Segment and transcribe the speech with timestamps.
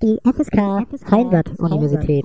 [0.00, 2.24] Die FSK Heimbad-Universität.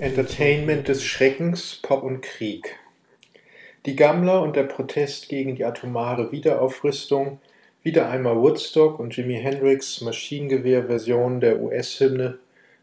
[0.00, 2.74] Entertainment des Schreckens, Pop und Krieg.
[3.86, 7.38] Die Gammler und der Protest gegen die atomare Wiederaufrüstung,
[7.84, 12.38] wieder einmal Woodstock und Jimi Hendrix Maschinengewehr-Version der US-Hymne,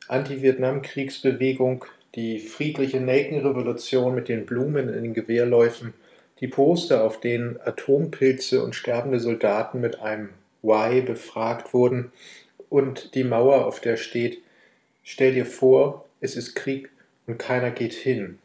[0.07, 1.83] Anti-Vietnam-Kriegsbewegung,
[2.15, 5.93] die friedliche Nelkenrevolution mit den Blumen in den Gewehrläufen,
[6.39, 10.29] die Poster, auf denen Atompilze und sterbende Soldaten mit einem
[10.61, 12.13] Why befragt wurden,
[12.71, 14.41] und die Mauer, auf der steht,
[15.03, 16.89] stell dir vor, es ist Krieg
[17.27, 18.39] und keiner geht hin.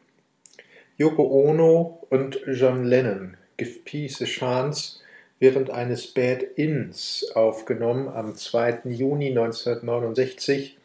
[0.99, 4.99] Yoko Ono und John Lennon, Give Peace a Chance,
[5.39, 8.81] während eines Bad-Ins aufgenommen am 2.
[8.87, 10.77] Juni 1969,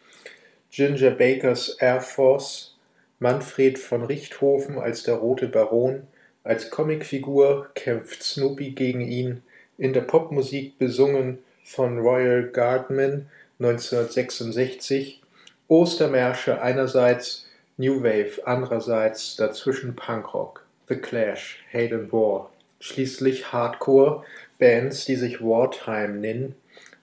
[0.70, 2.76] Ginger Bakers Air Force,
[3.18, 6.04] Manfred von Richthofen als der Rote Baron,
[6.44, 9.42] als Comicfigur kämpft Snoopy gegen ihn,
[9.80, 11.40] in der Popmusik besungen
[11.72, 15.22] von Royal Guardman 1966,
[15.70, 24.26] Ostermärsche einerseits, New Wave andererseits, dazwischen Punkrock, The Clash, Hate War, schließlich Hardcore,
[24.60, 26.56] Bands, die sich Wartime nennen,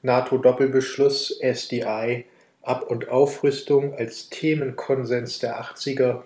[0.02, 2.26] NATO-Doppelbeschluss, SDI,
[2.60, 6.24] Ab- und Aufrüstung als Themenkonsens der 80er,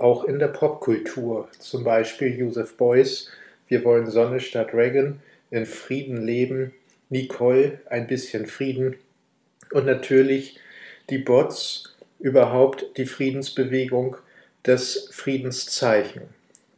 [0.00, 3.30] auch in der Popkultur, zum Beispiel Joseph Beuys,
[3.68, 5.20] Wir wollen Sonne statt Reagan,
[5.52, 6.72] in Frieden leben,
[7.08, 8.96] Nicole, ein bisschen Frieden
[9.72, 10.58] und natürlich
[11.10, 14.16] die Bots, überhaupt die Friedensbewegung,
[14.62, 16.22] das Friedenszeichen.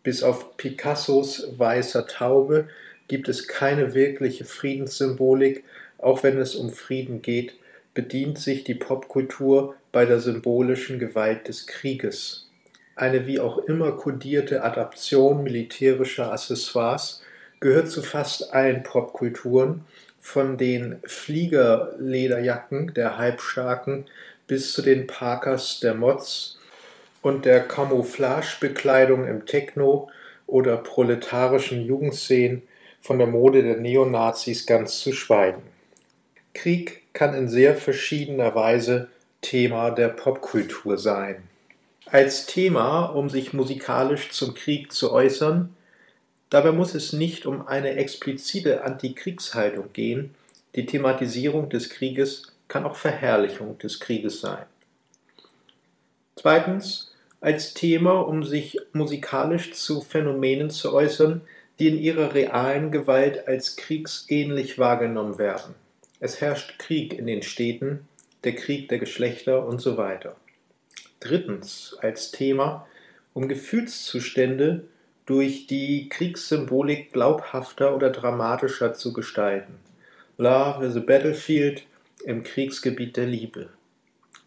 [0.03, 2.69] Bis auf Picassos weißer Taube
[3.09, 5.65] gibt es keine wirkliche Friedenssymbolik,
[5.99, 7.55] auch wenn es um Frieden geht,
[7.95, 12.49] bedient sich die Popkultur bei der symbolischen Gewalt des Krieges.
[12.95, 17.23] Eine wie auch immer kodierte Adaption militärischer Accessoires
[17.61, 19.85] gehört zu fast allen Popkulturen,
[20.27, 24.07] von den Fliegerlederjacken der Halbstarken
[24.49, 26.59] bis zu den Parkers der Mods
[27.23, 30.11] und der Camouflagebekleidung im Techno
[30.49, 32.63] oder proletarischen Jugendszenen
[33.01, 35.63] von der Mode der Neonazis ganz zu schweigen.
[36.55, 39.07] Krieg kann in sehr verschiedener Weise
[39.43, 41.45] Thema der Popkultur sein.
[42.07, 45.76] Als Thema, um sich musikalisch zum Krieg zu äußern,
[46.51, 50.35] Dabei muss es nicht um eine explizite Antikriegshaltung gehen,
[50.75, 54.67] die Thematisierung des Krieges kann auch Verherrlichung des Krieges sein.
[56.37, 61.41] Zweitens, als Thema, um sich musikalisch zu Phänomenen zu äußern,
[61.79, 65.75] die in ihrer realen Gewalt als kriegsähnlich wahrgenommen werden.
[66.21, 68.09] Es herrscht Krieg in den Städten,
[68.45, 70.37] der Krieg der Geschlechter und so weiter.
[71.21, 72.87] Drittens, als Thema,
[73.35, 74.85] um Gefühlszustände
[75.27, 79.75] durch die Kriegssymbolik glaubhafter oder dramatischer zu gestalten.
[80.39, 81.83] Love is a Battlefield
[82.25, 83.69] im Kriegsgebiet der Liebe.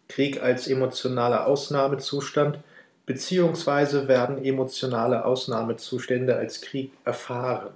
[0.08, 2.58] Krieg als emotionaler Ausnahmezustand,
[3.06, 7.74] beziehungsweise werden emotionale Ausnahmezustände als Krieg erfahren.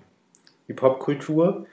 [0.69, 1.67] Die Popkultur,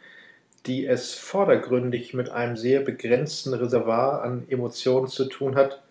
[0.65, 5.81] die es vordergründig mit einem sehr begrenzten Reservoir an Emotionen zu tun hat,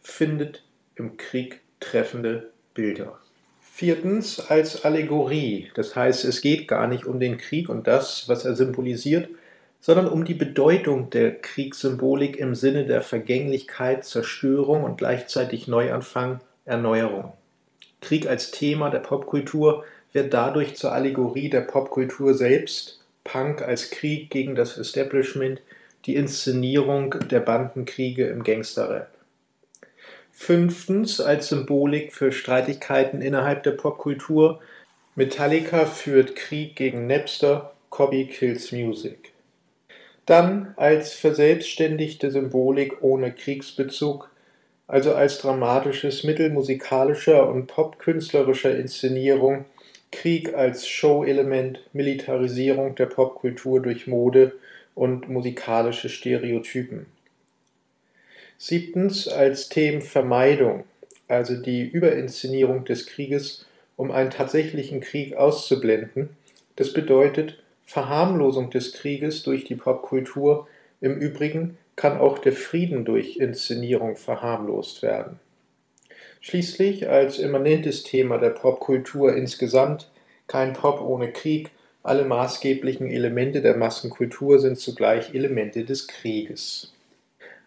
[0.00, 0.62] findet
[0.94, 3.19] im Krieg treffende Bilder.
[3.80, 5.70] Viertens als Allegorie.
[5.72, 9.30] Das heißt, es geht gar nicht um den Krieg und das, was er symbolisiert,
[9.80, 17.32] sondern um die Bedeutung der Kriegssymbolik im Sinne der Vergänglichkeit, Zerstörung und gleichzeitig Neuanfang, Erneuerung.
[18.02, 19.82] Krieg als Thema der Popkultur
[20.12, 25.62] wird dadurch zur Allegorie der Popkultur selbst, Punk als Krieg gegen das Establishment,
[26.04, 29.08] die Inszenierung der Bandenkriege im Gangsterrap.
[30.42, 34.58] Fünftens als Symbolik für Streitigkeiten innerhalb der Popkultur.
[35.14, 39.32] Metallica führt Krieg gegen Napster, Cobby kills Music.
[40.24, 44.30] Dann als verselbstständigte Symbolik ohne Kriegsbezug,
[44.86, 49.66] also als dramatisches Mittel musikalischer und popkünstlerischer Inszenierung,
[50.10, 54.54] Krieg als Show-Element, Militarisierung der Popkultur durch Mode
[54.94, 57.04] und musikalische Stereotypen.
[58.62, 60.84] Siebtens als Themenvermeidung,
[61.28, 63.64] also die Überinszenierung des Krieges,
[63.96, 66.36] um einen tatsächlichen Krieg auszublenden.
[66.76, 70.68] Das bedeutet Verharmlosung des Krieges durch die Popkultur.
[71.00, 75.40] Im Übrigen kann auch der Frieden durch Inszenierung verharmlost werden.
[76.42, 80.10] Schließlich als immanentes Thema der Popkultur insgesamt
[80.48, 81.70] kein Pop ohne Krieg,
[82.02, 86.92] alle maßgeblichen Elemente der Massenkultur sind zugleich Elemente des Krieges.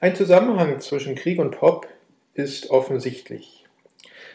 [0.04, 1.88] Ein Zusammenhang zwischen Krieg und Pop
[2.34, 3.64] ist offensichtlich.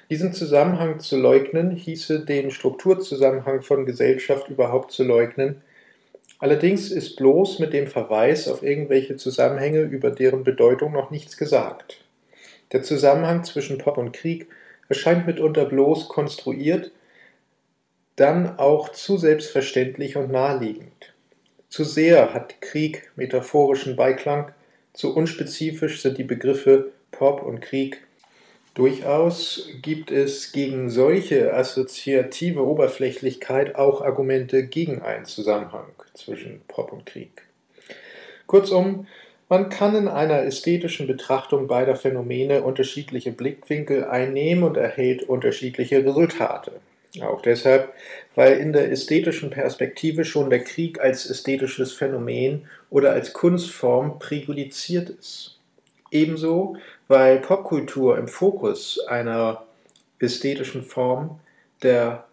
[0.08, 5.60] Diesen Zusammenhang zu leugnen, hieße den Strukturzusammenhang von Gesellschaft überhaupt zu leugnen,
[6.38, 12.02] Allerdings ist bloß mit dem Verweis auf irgendwelche Zusammenhänge über deren Bedeutung noch nichts gesagt.
[12.72, 14.46] Der Zusammenhang zwischen Pop und Krieg
[14.88, 16.92] erscheint mitunter bloß konstruiert,
[18.16, 21.12] dann auch zu selbstverständlich und naheliegend.
[21.68, 24.54] Zu sehr hat Krieg metaphorischen Beiklang,
[24.98, 28.02] zu unspezifisch sind die Begriffe Pop und Krieg.
[28.74, 37.06] Durchaus gibt es gegen solche assoziative Oberflächlichkeit auch Argumente gegen einen Zusammenhang zwischen Pop und
[37.06, 37.42] Krieg.
[38.48, 39.06] Kurzum,
[39.48, 46.72] man kann in einer ästhetischen Betrachtung beider Phänomene unterschiedliche Blickwinkel einnehmen und erhält unterschiedliche Resultate.
[47.22, 47.92] Auch deshalb,
[48.34, 55.10] weil in der ästhetischen Perspektive schon der Krieg als ästhetisches Phänomen oder als Kunstform präjudiziert
[55.10, 55.58] ist.
[56.10, 56.76] Ebenso,
[57.06, 59.64] weil Popkultur im Fokus einer
[60.18, 61.40] ästhetischen Form
[61.82, 62.24] der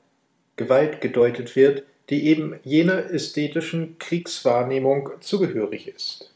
[0.56, 6.31] Gewalt gedeutet wird, die eben jener ästhetischen Kriegswahrnehmung zugehörig ist.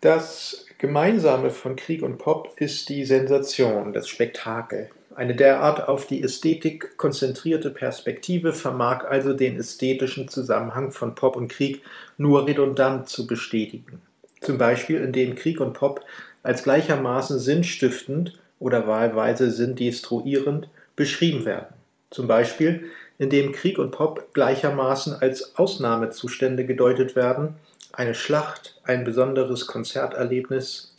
[0.00, 4.88] Das Gemeinsame von Krieg und Pop ist die Sensation, das Spektakel.
[5.14, 11.48] Eine derart auf die Ästhetik konzentrierte Perspektive vermag also den ästhetischen Zusammenhang von Pop und
[11.48, 11.82] Krieg
[12.20, 14.02] nur redundant zu bestätigen.
[14.42, 16.04] Zum Beispiel indem Krieg und Pop
[16.42, 21.74] als gleichermaßen sinnstiftend oder wahlweise sinndestruierend beschrieben werden.
[22.10, 22.84] Zum Beispiel
[23.16, 27.54] indem Krieg und Pop gleichermaßen als Ausnahmezustände gedeutet werden,
[27.92, 30.98] eine Schlacht, ein besonderes Konzerterlebnis.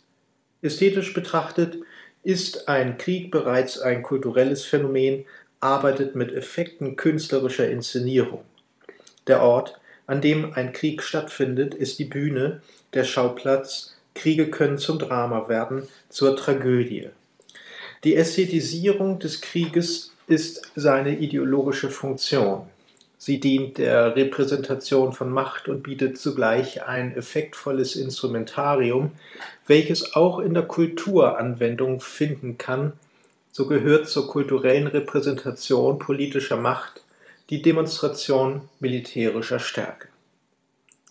[0.60, 1.78] Ästhetisch betrachtet
[2.24, 5.24] ist ein Krieg bereits ein kulturelles Phänomen,
[5.60, 8.42] arbeitet mit Effekten künstlerischer Inszenierung.
[9.28, 12.62] Der Ort, an dem ein Krieg stattfindet, ist die Bühne,
[12.94, 17.08] der Schauplatz, Kriege können zum Drama werden, zur Tragödie.
[18.04, 22.66] Die Ästhetisierung des Krieges ist seine ideologische Funktion.
[23.16, 29.12] Sie dient der Repräsentation von Macht und bietet zugleich ein effektvolles Instrumentarium,
[29.68, 32.94] welches auch in der Kultur Anwendung finden kann.
[33.52, 37.02] So gehört zur kulturellen Repräsentation politischer Macht
[37.52, 40.08] die Demonstration militärischer Stärke.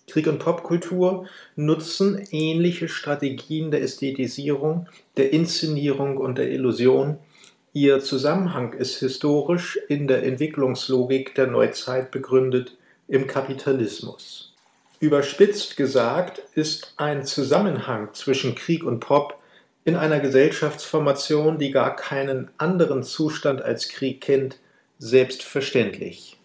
[0.07, 7.19] Krieg und Popkultur nutzen ähnliche Strategien der Ästhetisierung, der Inszenierung und der Illusion,
[7.73, 12.75] Ihr Zusammenhang ist historisch in der Entwicklungslogik der Neuzeit begründet
[13.07, 14.55] im Kapitalismus.
[14.99, 19.39] Überspitzt gesagt ist ein Zusammenhang zwischen Krieg und Pop
[19.85, 24.57] in einer Gesellschaftsformation, die gar keinen anderen Zustand als Krieg kennt,
[25.01, 26.37] selbstverständlich.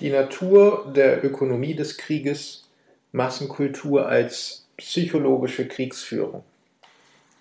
[0.00, 2.68] Die Natur der Ökonomie des Krieges,
[3.12, 6.42] Massenkultur als psychologische Kriegsführung.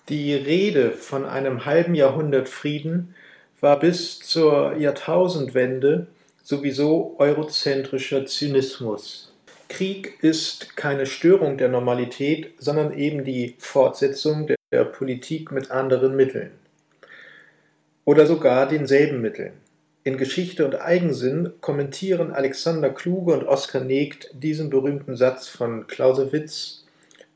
[0.08, 3.16] Die Rede von einem halben Jahrhundert Frieden
[3.60, 6.08] war bis zur Jahrtausendwende
[6.44, 9.34] sowieso eurozentrischer Zynismus.
[9.68, 16.52] Krieg ist keine Störung der Normalität, sondern eben die Fortsetzung der Politik mit anderen Mitteln.
[18.10, 19.52] Oder sogar denselben Mitteln.
[20.04, 26.86] In Geschichte und Eigensinn kommentieren Alexander Kluge und Oskar Negt diesen berühmten Satz von Clausewitz: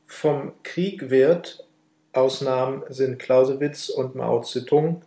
[0.08, 1.64] Vom Krieg wird
[2.12, 5.02] Ausnahmen sind Clausewitz und Mao Zedong,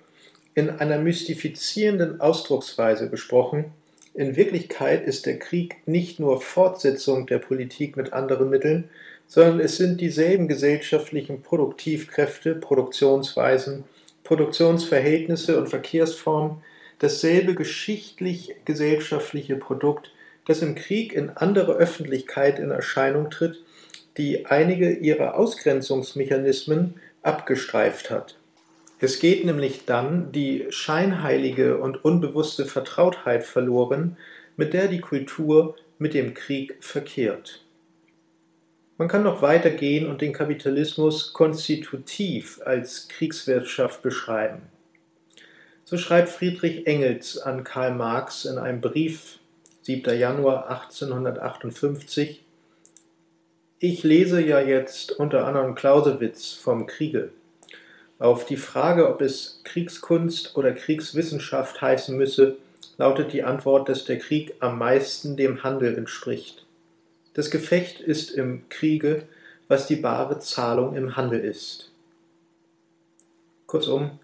[0.53, 3.65] in einer mystifizierenden Ausdrucksweise besprochen,
[4.13, 8.89] in Wirklichkeit ist der Krieg nicht nur Fortsetzung der Politik mit anderen Mitteln,
[9.27, 13.83] sondern es sind dieselben gesellschaftlichen Produktivkräfte, Produktionsweisen,
[14.27, 16.61] Produktionsverhältnisse und Verkehrsformen,
[16.99, 20.11] dasselbe geschichtlich-gesellschaftliche Produkt,
[20.45, 23.61] das im Krieg in andere Öffentlichkeit in Erscheinung tritt
[24.17, 28.35] die einige ihrer Ausgrenzungsmechanismen abgestreift hat.
[28.99, 34.17] Es geht nämlich dann die scheinheilige und unbewusste Vertrautheit verloren,
[34.55, 37.63] mit der die Kultur mit dem Krieg verkehrt.
[38.97, 44.63] Man kann noch weitergehen und den Kapitalismus konstitutiv als Kriegswirtschaft beschreiben.
[45.85, 49.39] So schreibt Friedrich Engels an Karl Marx in einem Brief
[49.83, 50.17] 7.
[50.17, 52.43] Januar 1858
[53.79, 57.29] ich lese ja jetzt unter anderem Clausewitz vom Kriege.
[58.17, 62.57] Auf die Frage, ob es Kriegskunst oder Kriegswissenschaft heißen müsse,
[62.97, 66.65] lautet die Antwort, dass der Krieg am meisten dem Handel entspricht.
[67.37, 69.27] Das Gefecht ist im Kriege,
[69.67, 71.91] was die bare Zahlung im Handel ist.
[73.67, 74.19] Kurzum,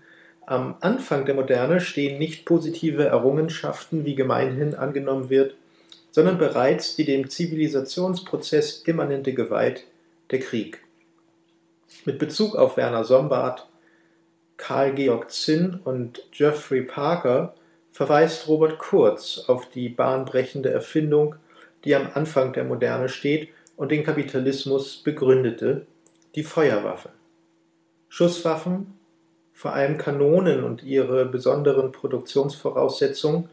[0.48, 5.56] am Anfang der Moderne stehen nicht positive Errungenschaften, wie gemeinhin angenommen wird,
[6.10, 9.84] sondern bereits die dem Zivilisationsprozess immanente Gewalt,
[10.32, 10.82] der Krieg.
[12.06, 13.68] Mit Bezug auf Werner Sombart,
[14.58, 17.54] Karl Georg Zinn und Geoffrey Parker
[17.92, 21.36] verweist Robert Kurz auf die bahnbrechende Erfindung,
[21.84, 25.86] die am Anfang der Moderne steht und den Kapitalismus begründete,
[26.36, 27.10] die Feuerwaffe.
[28.10, 28.94] Schusswaffen,
[29.54, 33.50] vor allem Kanonen und ihre besonderen Produktionsvoraussetzungen,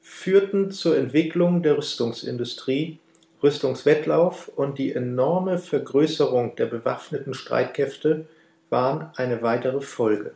[0.00, 2.98] führten zur Entwicklung der Rüstungsindustrie,
[3.42, 8.26] Rüstungswettlauf und die enorme Vergrößerung der bewaffneten Streitkräfte
[8.68, 10.32] waren eine weitere Folge.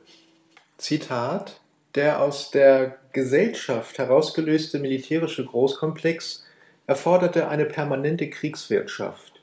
[0.79, 1.61] Zitat
[1.95, 6.45] Der aus der Gesellschaft herausgelöste militärische Großkomplex
[6.87, 9.41] erforderte eine permanente Kriegswirtschaft.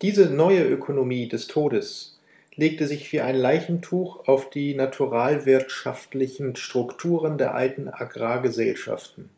[0.00, 2.18] Diese neue Ökonomie des Todes
[2.54, 9.30] legte sich wie ein Leichentuch auf die naturalwirtschaftlichen Strukturen der alten Agrargesellschaften.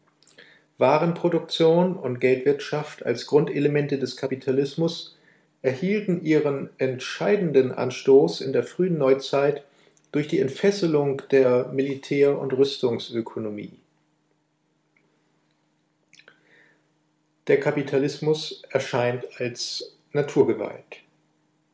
[0.79, 5.19] Warenproduktion und Geldwirtschaft als Grundelemente des Kapitalismus
[5.63, 9.65] erhielten ihren entscheidenden Anstoß in der frühen Neuzeit
[10.13, 13.80] durch die Entfesselung der Militär- und Rüstungsökonomie.
[17.51, 20.99] Der Kapitalismus erscheint als Naturgewalt.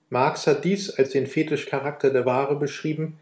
[0.08, 3.18] Marx hat dies als den Fetischcharakter der Ware beschrieben.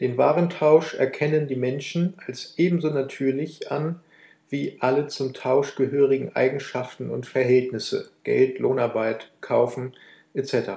[0.00, 4.00] Den Warentausch erkennen die Menschen als ebenso natürlich an
[4.50, 9.94] wie alle zum Tausch gehörigen Eigenschaften und Verhältnisse Geld, Lohnarbeit, Kaufen
[10.34, 10.70] etc.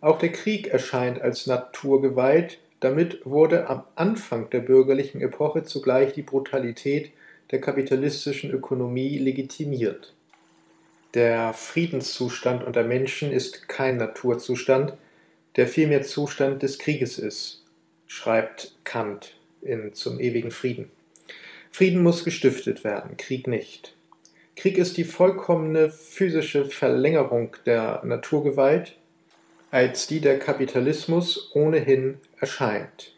[0.00, 6.22] Auch der Krieg erscheint als Naturgewalt, damit wurde am Anfang der bürgerlichen Epoche zugleich die
[6.22, 7.10] Brutalität
[7.50, 10.14] der kapitalistischen Ökonomie legitimiert.
[11.14, 14.94] Der Friedenszustand unter Menschen ist kein Naturzustand,
[15.56, 17.64] der vielmehr Zustand des Krieges ist,
[18.06, 20.90] schreibt Kant in Zum ewigen Frieden.
[21.70, 23.94] Frieden muss gestiftet werden, Krieg nicht.
[24.56, 28.96] Krieg ist die vollkommene physische Verlängerung der Naturgewalt,
[29.70, 33.14] als die der Kapitalismus ohnehin erscheint.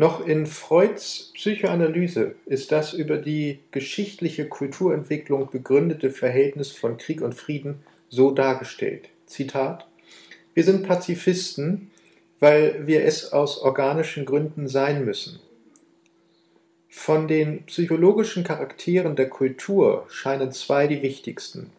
[0.00, 7.34] Noch in Freuds Psychoanalyse ist das über die geschichtliche Kulturentwicklung begründete Verhältnis von Krieg und
[7.34, 9.10] Frieden so dargestellt.
[9.26, 9.86] Zitat
[10.54, 11.90] Wir sind Pazifisten,
[12.38, 15.38] weil wir es aus organischen Gründen sein müssen.
[16.88, 21.72] Von den psychologischen Charakteren der Kultur scheinen zwei die wichtigsten.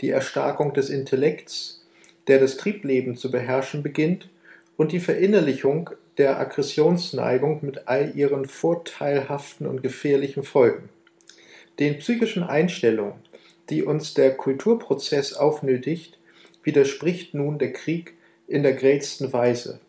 [0.00, 1.86] Die Erstarkung des Intellekts,
[2.26, 4.28] der das Triebleben zu beherrschen beginnt,
[4.76, 10.88] und die Verinnerlichung der Aggressionsneigung mit all ihren vorteilhaften und gefährlichen Folgen.
[11.78, 13.14] Den psychischen Einstellungen,
[13.70, 16.18] die uns der Kulturprozess aufnötigt,
[16.62, 18.14] widerspricht nun der Krieg
[18.46, 19.80] in der grellsten Weise.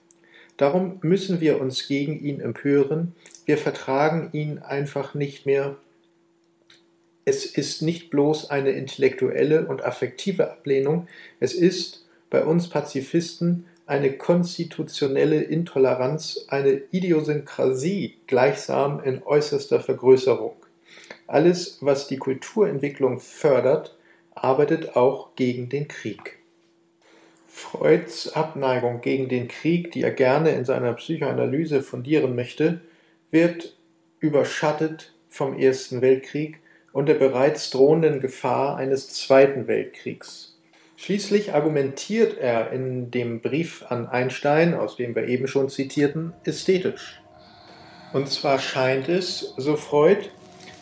[0.58, 3.13] Darum müssen wir uns gegen ihn empören,
[3.46, 5.75] wir vertragen ihn einfach nicht mehr.
[7.25, 11.08] Es ist nicht bloß eine intellektuelle und affektive Ablehnung,
[11.39, 20.55] es ist bei uns Pazifisten eine konstitutionelle Intoleranz, eine Idiosynkrasie gleichsam in äußerster Vergrößerung.
[21.27, 23.97] Alles, was die Kulturentwicklung fördert,
[24.35, 26.39] arbeitet auch gegen den Krieg.
[27.47, 32.81] Freuds Abneigung gegen den Krieg, die er gerne in seiner Psychoanalyse fundieren möchte,
[33.31, 33.77] wird
[34.19, 36.59] überschattet vom Ersten Weltkrieg
[36.93, 40.52] und der bereits drohenden Gefahr eines Zweiten Weltkriegs.
[41.03, 47.22] Schließlich argumentiert er in dem Brief an Einstein, aus dem wir eben schon zitierten, ästhetisch.
[48.13, 50.29] Und zwar scheint es, so Freud,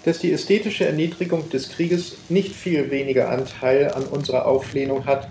[0.05, 5.27] dass die ästhetische Erniedrigung des Krieges nicht viel weniger Anteil an unserer Auflehnung hat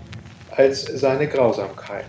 [0.49, 2.03] als seine Grausamkeit.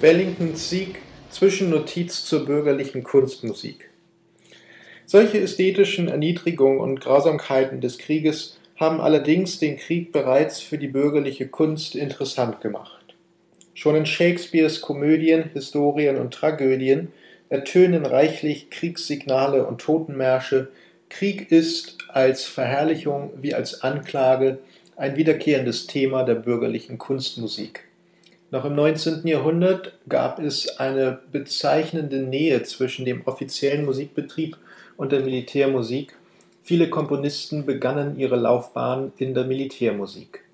[0.00, 1.00] Wellingtons Sieg
[1.32, 3.90] Zwischennotiz zur bürgerlichen Kunstmusik.
[5.06, 11.48] Solche ästhetischen Erniedrigungen und Grausamkeiten des Krieges haben allerdings den Krieg bereits für die bürgerliche
[11.48, 13.16] Kunst interessant gemacht.
[13.74, 17.10] Schon in Shakespeares Komödien, Historien und Tragödien
[17.48, 20.68] ertönen reichlich Kriegssignale und Totenmärsche.
[21.08, 24.60] Krieg ist als Verherrlichung wie als Anklage
[24.94, 27.87] ein wiederkehrendes Thema der bürgerlichen Kunstmusik.
[28.50, 29.26] Noch im 19.
[29.26, 34.56] Jahrhundert gab es eine bezeichnende Nähe zwischen dem offiziellen Musikbetrieb
[34.96, 36.14] und der Militärmusik.
[36.62, 40.44] Viele Komponisten begannen ihre Laufbahn in der Militärmusik.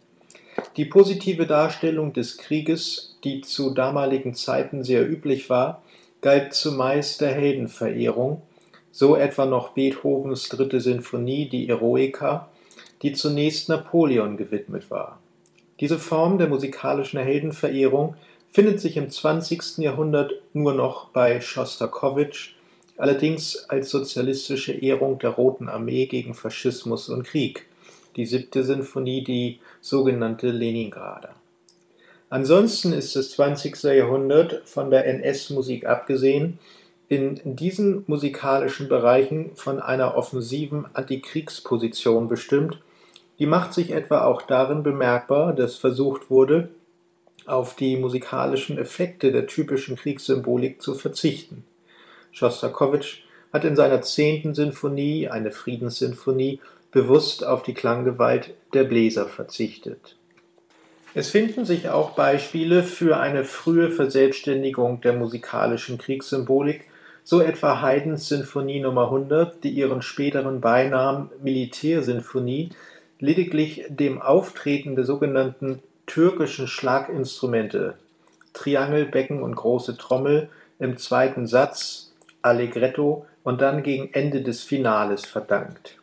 [0.76, 5.80] Die positive Darstellung des Krieges, die zu damaligen Zeiten sehr üblich war,
[6.20, 8.42] galt zumeist der Heldenverehrung,
[8.90, 12.48] so etwa noch Beethovens dritte Sinfonie, die Eroica,
[13.02, 15.20] die zunächst Napoleon gewidmet war.
[15.84, 18.14] Diese Form der musikalischen Heldenverehrung
[18.50, 19.76] findet sich im 20.
[19.76, 22.54] Jahrhundert nur noch bei Schostakowitsch,
[22.96, 27.66] allerdings als sozialistische Ehrung der Roten Armee gegen Faschismus und Krieg,
[28.16, 31.34] die siebte Sinfonie, die sogenannte Leningrader.
[32.30, 33.82] Ansonsten ist das 20.
[33.82, 36.58] Jahrhundert von der NS-Musik abgesehen
[37.10, 42.78] in diesen musikalischen Bereichen von einer offensiven Antikriegsposition bestimmt
[43.38, 46.68] die macht sich etwa auch darin bemerkbar, dass versucht wurde,
[47.46, 51.64] auf die musikalischen Effekte der typischen Kriegssymbolik zu verzichten.
[52.32, 60.16] Schostakowitsch hat in seiner zehnten Sinfonie, eine Friedenssinfonie, bewusst auf die Klanggewalt der Bläser verzichtet.
[61.14, 66.86] Es finden sich auch Beispiele für eine frühe Verselbstständigung der musikalischen Kriegssymbolik,
[67.22, 72.70] so etwa Haydns Sinfonie Nummer 100, die ihren späteren Beinamen Militärsinfonie
[73.24, 77.94] lediglich dem Auftreten der sogenannten türkischen Schlaginstrumente
[78.52, 85.24] Triangel, Becken und große Trommel im zweiten Satz Allegretto und dann gegen Ende des Finales
[85.24, 85.96] verdankt.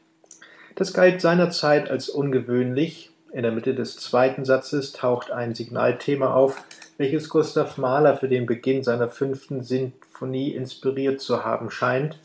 [0.75, 3.11] Das galt seinerzeit als ungewöhnlich.
[3.31, 6.63] In der Mitte des zweiten Satzes taucht ein Signalthema auf,
[6.97, 12.17] welches Gustav Mahler für den Beginn seiner fünften Sinfonie inspiriert zu haben scheint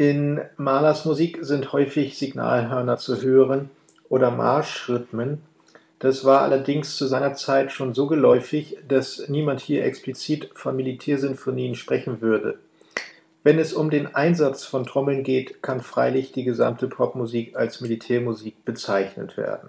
[0.00, 3.68] in Mahlers Musik sind häufig Signalhörner zu hören
[4.08, 5.42] oder Marschrhythmen.
[5.98, 11.74] Das war allerdings zu seiner Zeit schon so geläufig, dass niemand hier explizit von Militärsinfonien
[11.74, 12.58] sprechen würde.
[13.42, 18.64] Wenn es um den Einsatz von Trommeln geht, kann freilich die gesamte Popmusik als Militärmusik
[18.64, 19.68] bezeichnet werden.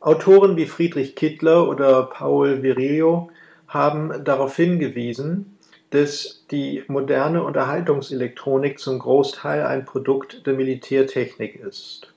[0.00, 3.30] Autoren wie Friedrich Kittler oder Paul Virilio
[3.68, 5.55] haben darauf hingewiesen,
[5.90, 12.12] dass die moderne Unterhaltungselektronik zum Großteil ein Produkt der Militärtechnik ist.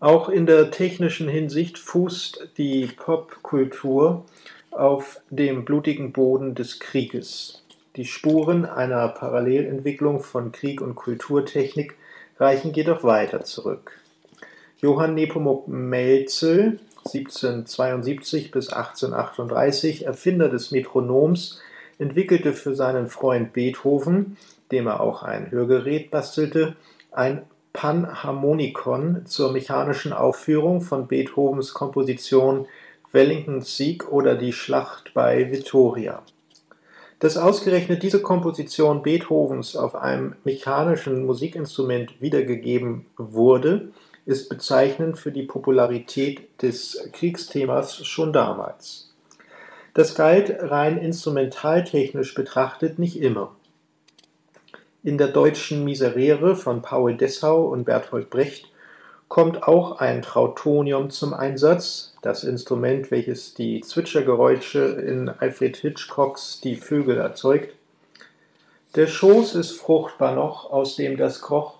[0.00, 4.24] Auch in der technischen Hinsicht fußt die Popkultur
[4.70, 7.64] auf dem blutigen Boden des Krieges.
[7.96, 11.96] Die Spuren einer Parallelentwicklung von Krieg und Kulturtechnik
[12.38, 14.00] reichen jedoch weiter zurück.
[14.80, 21.60] Johann Nepomuk Melzel, 1772 bis 1838, Erfinder des Metronoms,
[21.98, 24.36] entwickelte für seinen Freund Beethoven,
[24.70, 26.76] dem er auch ein Hörgerät bastelte,
[27.10, 32.66] ein Panharmonikon zur mechanischen Aufführung von Beethovens Komposition
[33.12, 36.22] Wellingtons Sieg oder die Schlacht bei Vittoria.
[37.20, 43.88] Dass ausgerechnet diese Komposition Beethovens auf einem mechanischen Musikinstrument wiedergegeben wurde,
[44.24, 49.07] ist bezeichnend für die Popularität des Kriegsthemas schon damals.
[49.98, 53.56] Das galt rein instrumentaltechnisch betrachtet nicht immer.
[55.02, 58.70] In der deutschen Miserere von Paul Dessau und Bertolt Brecht
[59.26, 66.76] kommt auch ein Trautonium zum Einsatz, das Instrument, welches die Zwitschergeräusche in Alfred Hitchcocks Die
[66.76, 67.74] Vögel erzeugt.
[68.94, 71.74] Der Schoß ist fruchtbar noch, aus dem das kroch.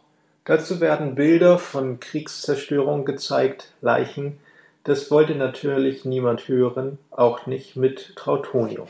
[0.44, 4.40] Dazu werden Bilder von Kriegszerstörung gezeigt, Leichen,
[4.88, 8.86] das wollte natürlich niemand hören, auch nicht mit Trautonium.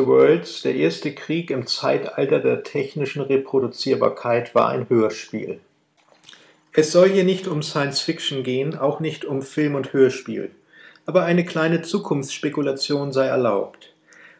[0.00, 5.60] The Worlds, der erste Krieg im Zeitalter der technischen Reproduzierbarkeit, war ein Hörspiel.
[6.72, 10.52] Es soll hier nicht um Science Fiction gehen, auch nicht um Film und Hörspiel,
[11.04, 13.92] aber eine kleine Zukunftsspekulation sei erlaubt.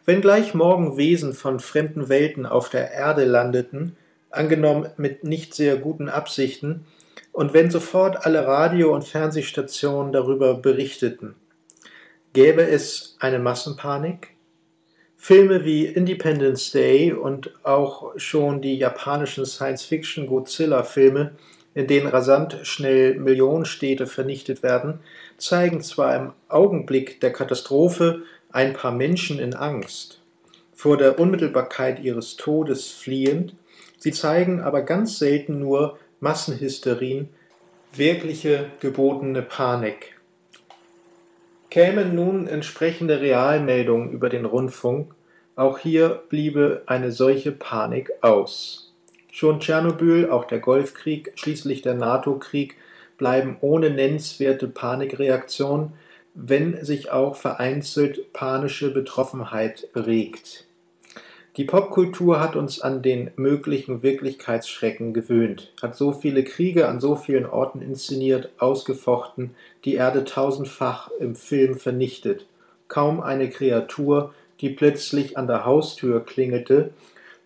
[0.05, 3.95] Wenn gleich morgen Wesen von fremden Welten auf der Erde landeten,
[4.31, 6.85] angenommen mit nicht sehr guten Absichten,
[7.33, 11.35] und wenn sofort alle Radio- und Fernsehstationen darüber berichteten,
[12.33, 14.29] gäbe es eine Massenpanik?
[15.23, 21.33] Filme wie Independence Day und auch schon die japanischen Science-Fiction-Godzilla-Filme,
[21.75, 24.99] in denen rasant schnell Millionenstädte vernichtet werden,
[25.37, 30.21] zeigen zwar im Augenblick der Katastrophe ein paar Menschen in Angst,
[30.73, 33.53] vor der Unmittelbarkeit ihres Todes fliehend,
[33.99, 37.29] sie zeigen aber ganz selten nur Massenhysterien,
[37.93, 40.19] wirkliche gebotene Panik.
[41.71, 45.15] Kämen nun entsprechende Realmeldungen über den Rundfunk,
[45.55, 48.93] auch hier bliebe eine solche Panik aus.
[49.31, 52.75] Schon Tschernobyl, auch der Golfkrieg, schließlich der NATO-Krieg
[53.17, 55.93] bleiben ohne nennenswerte Panikreaktion,
[56.33, 60.65] wenn sich auch vereinzelt panische Betroffenheit regt.
[61.57, 67.17] Die Popkultur hat uns an den möglichen Wirklichkeitsschrecken gewöhnt, hat so viele Kriege an so
[67.17, 72.45] vielen Orten inszeniert, ausgefochten, die Erde tausendfach im Film vernichtet.
[72.87, 76.91] Kaum eine Kreatur, die plötzlich an der Haustür klingelte,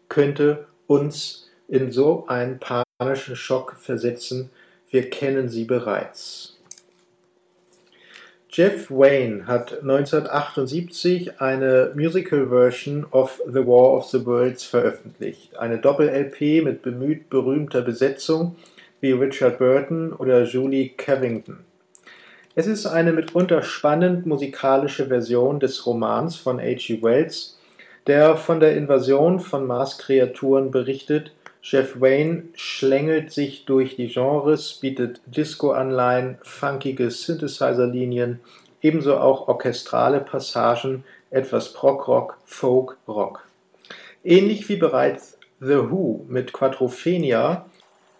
[0.07, 4.51] könnte uns in so einen panischen Schock versetzen.
[4.91, 6.54] Wir kennen sie bereits.
[8.57, 15.57] Jeff Wayne hat 1978 eine Musical Version of The War of the Worlds veröffentlicht.
[15.57, 18.55] Eine Doppel-LP mit bemüht berühmter Besetzung
[19.01, 21.65] wie Richard Burton oder Julie Cavington.
[22.55, 27.03] Es ist eine mitunter spannend musikalische Version des Romans von H.G.
[27.03, 27.59] Wells,
[28.07, 31.33] der von der Invasion von Marskreaturen berichtet
[31.67, 38.39] Jeff Wayne schlängelt sich durch die Genres, bietet Disco-Anleihen, funkige Synthesizer-Linien,
[38.83, 43.47] ebenso auch orchestrale Passagen, etwas Prog-Rock, Folk-Rock.
[44.23, 47.65] Ähnlich wie bereits The Who mit Quadrophenia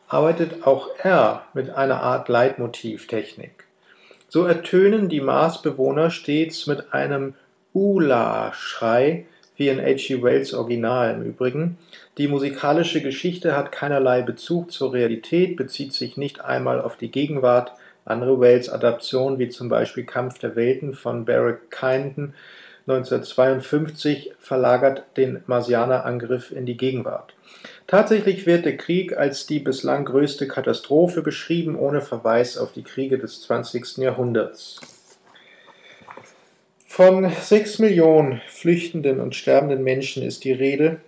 [0.08, 3.66] arbeitet auch er mit einer Art Leitmotivtechnik.
[4.28, 7.36] So ertönen die Marsbewohner stets mit einem
[7.76, 10.22] Ula-Schrei, wie in H.G.
[10.22, 11.78] Wells Original im Übrigen.
[12.18, 17.72] Die musikalische Geschichte hat keinerlei Bezug zur Realität, bezieht sich nicht einmal auf die Gegenwart.
[18.06, 22.34] Andere Wells-Adaptionen, wie zum Beispiel Kampf der Welten von Barrick Kyndon
[22.88, 27.34] 1952, verlagert den Marsianerangriff in die Gegenwart.
[27.88, 33.18] Tatsächlich wird der Krieg als die bislang größte Katastrophe beschrieben, ohne Verweis auf die Kriege
[33.18, 33.98] des 20.
[33.98, 34.95] Jahrhunderts.
[36.96, 41.02] Von sechs Millionen flüchtenden und sterbenden Menschen ist die Rede.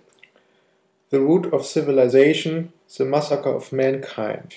[1.10, 4.56] The Root of Civilization, The Massacre of Mankind.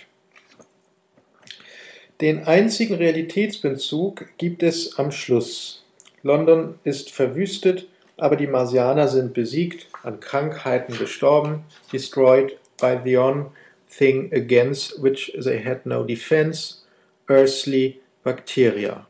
[2.20, 5.86] Den einzigen Realitätsbezug gibt es am Schluss.
[6.22, 11.63] London ist verwüstet, aber die Marsianer sind besiegt, an Krankheiten gestorben,
[11.94, 13.52] destroyed by the on
[13.88, 16.82] thing against which they had no defense,
[17.30, 19.08] earthly bacteria.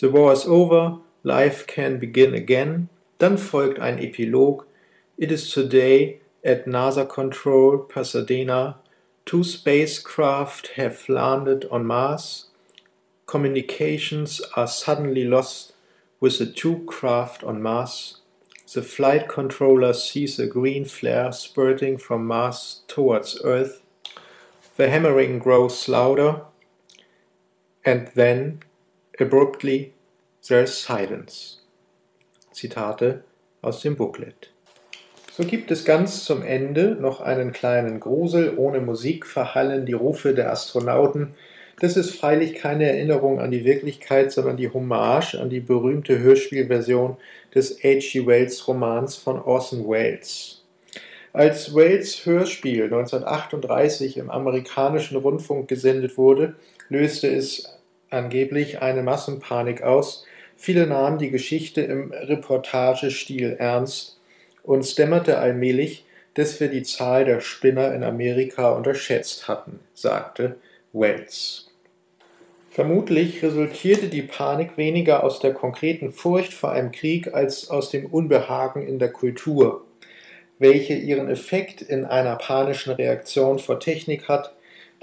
[0.00, 2.88] The war is over, Life Can Begin Again.
[3.18, 4.66] Dann folgt ein Epilog.
[5.18, 8.78] It is today at NASA Control, Pasadena.
[9.26, 12.46] Two spacecraft have landed on Mars.
[13.26, 15.74] Communications are suddenly lost
[16.20, 18.20] with the two craft on Mars.
[18.72, 23.82] The flight controller sees a green flare spurting from Mars towards Earth.
[24.76, 26.42] The hammering grows louder,
[27.84, 28.60] and then,
[29.18, 29.92] abruptly,
[30.46, 31.58] There's silence.
[32.50, 33.24] Zitate
[33.60, 34.50] aus dem Booklet.
[35.32, 38.54] So gibt es ganz zum Ende noch einen kleinen Grusel.
[38.56, 41.34] Ohne Musik verhallen die Rufe der Astronauten.
[41.78, 47.18] Das ist freilich keine Erinnerung an die Wirklichkeit, sondern die Hommage an die berühmte Hörspielversion
[47.54, 48.26] des H.G.
[48.26, 50.62] Wells Romans von Orson Welles.
[51.34, 56.54] Als Welles Hörspiel 1938 im amerikanischen Rundfunk gesendet wurde,
[56.88, 60.26] löste es angeblich eine Massenpanik aus,
[60.62, 64.20] Viele nahmen die Geschichte im Reportagestil ernst
[64.62, 70.56] und es dämmerte allmählich, dass wir die Zahl der Spinner in Amerika unterschätzt hatten, sagte
[70.92, 71.70] Wells.
[72.68, 78.04] Vermutlich resultierte die Panik weniger aus der konkreten Furcht vor einem Krieg als aus dem
[78.04, 79.86] Unbehagen in der Kultur,
[80.58, 84.54] welche ihren Effekt in einer panischen Reaktion vor Technik hat.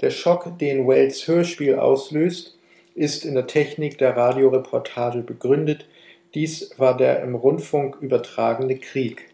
[0.02, 2.57] Der Schock, den Wells Hörspiel auslöst,
[2.98, 5.86] ist in der Technik der Radioreportage begründet,
[6.34, 9.30] Dies war der im Rundfunk übertragene Krieg.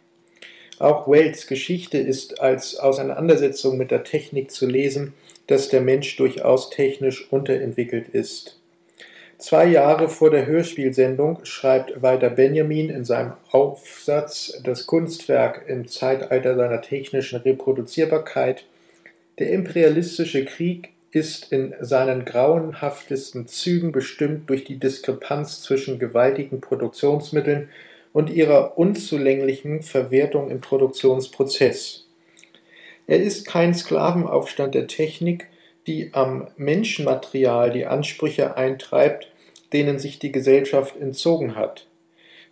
[0.79, 5.13] Auch Wells Geschichte ist als Auseinandersetzung mit der Technik zu lesen,
[5.49, 8.61] dass der Mensch durchaus technisch unterentwickelt ist.
[9.39, 16.57] Zwei Jahre vor der Hörspielsendung schreibt Walter Benjamin in seinem Aufsatz Das Kunstwerk im Zeitalter
[16.57, 18.65] seiner technischen Reproduzierbarkeit,
[19.39, 27.69] der imperialistische Krieg ist in seinen grauenhaftesten Zügen bestimmt durch die Diskrepanz zwischen gewaltigen Produktionsmitteln
[28.13, 32.07] und ihrer unzulänglichen Verwertung im Produktionsprozess.
[33.07, 35.47] Er ist kein Sklavenaufstand der Technik,
[35.87, 39.31] die am Menschenmaterial die Ansprüche eintreibt,
[39.73, 41.87] denen sich die Gesellschaft entzogen hat.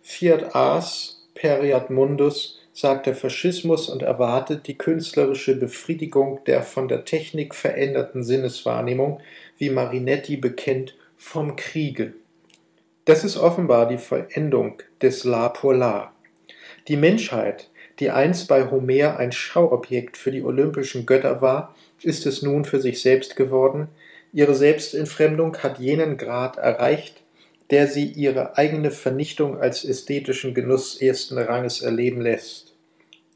[0.01, 7.05] Fiat ars, periat mundus, sagt der Faschismus und erwartet die künstlerische Befriedigung der von der
[7.05, 9.21] Technik veränderten Sinneswahrnehmung,
[9.57, 12.13] wie Marinetti bekennt, vom Kriege.
[13.05, 16.13] Das ist offenbar die Vollendung des La Polar.
[16.87, 22.41] Die Menschheit, die einst bei Homer ein Schauobjekt für die olympischen Götter war, ist es
[22.41, 23.87] nun für sich selbst geworden,
[24.33, 27.22] ihre Selbstentfremdung hat jenen Grad erreicht,
[27.71, 32.73] der sie ihre eigene Vernichtung als ästhetischen Genuss ersten Ranges erleben lässt.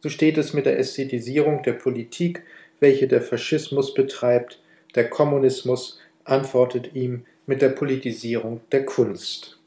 [0.01, 2.43] So steht es mit der Ästhetisierung der Politik,
[2.79, 4.59] welche der Faschismus betreibt,
[4.95, 9.57] der Kommunismus antwortet ihm mit der Politisierung der Kunst.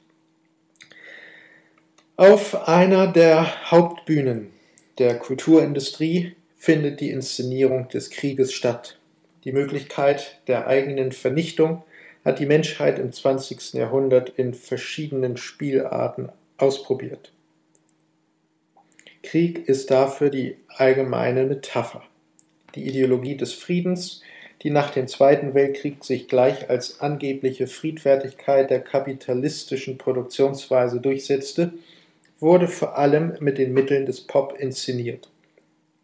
[2.17, 4.51] Auf einer der Hauptbühnen
[4.99, 8.99] der Kulturindustrie findet die Inszenierung des Krieges statt.
[9.45, 11.83] Die Möglichkeit der eigenen Vernichtung
[12.25, 13.75] hat die Menschheit im 20.
[13.75, 17.33] Jahrhundert in verschiedenen Spielarten ausprobiert.
[19.23, 22.03] Krieg ist dafür die allgemeine Metapher.
[22.75, 24.23] Die Ideologie des Friedens,
[24.63, 31.73] die nach dem Zweiten Weltkrieg sich gleich als angebliche Friedfertigkeit der kapitalistischen Produktionsweise durchsetzte,
[32.39, 35.31] wurde vor allem mit den Mitteln des Pop inszeniert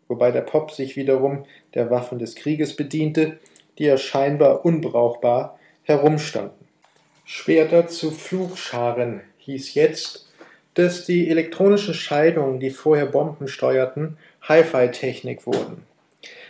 [0.09, 3.39] wobei der Pop sich wiederum der Waffen des Krieges bediente,
[3.79, 5.56] die ja scheinbar unbrauchbar
[5.87, 6.67] herumstanden.
[7.25, 10.29] Schwerter zu Flugscharen hieß jetzt,
[10.75, 15.85] dass die elektronischen Schaltungen, die vorher Bomben steuerten, Hi-Fi-Technik wurden.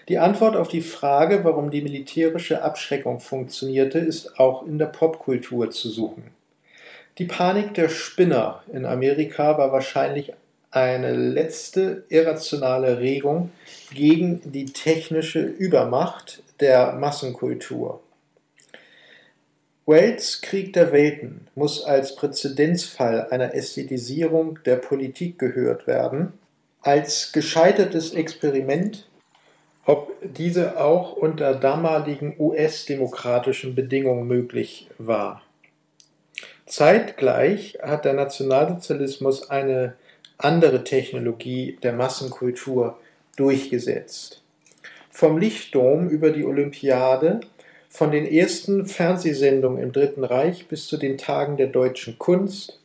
[0.09, 5.71] Die Antwort auf die Frage, warum die militärische Abschreckung funktionierte, ist auch in der Popkultur
[5.71, 6.25] zu suchen.
[7.19, 10.33] Die Panik der Spinner in Amerika war wahrscheinlich
[10.71, 13.51] eine letzte irrationale Regung
[13.95, 18.01] gegen die technische Übermacht der Massenkultur.
[19.89, 26.33] Wells Krieg der Welten muss als Präzedenzfall einer Ästhetisierung der Politik gehört werden,
[26.81, 29.09] als gescheitertes Experiment,
[29.85, 35.43] ob diese auch unter damaligen US-demokratischen Bedingungen möglich war.
[36.67, 39.95] Zeitgleich hat der Nationalsozialismus eine
[40.37, 42.99] andere Technologie der Massenkultur
[43.37, 44.43] durchgesetzt.
[45.11, 47.41] Vom Lichtdom über die Olympiade,
[47.97, 52.79] von den ersten Fernsehsendungen im Dritten Reich bis zu den Tagen der deutschen Kunst,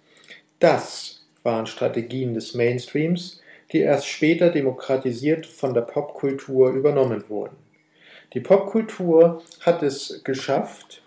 [0.60, 3.42] das waren Strategien des Mainstreams,
[3.74, 7.58] die erst später demokratisiert von der Popkultur übernommen wurden.
[8.34, 11.04] Die Popkultur hat es geschafft,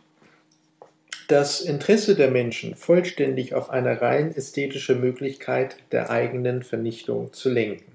[1.29, 7.90] das Interesse der Menschen vollständig auf eine rein ästhetische Möglichkeit der eigenen Vernichtung zu lenken.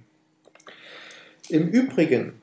[1.49, 2.41] Im Übrigen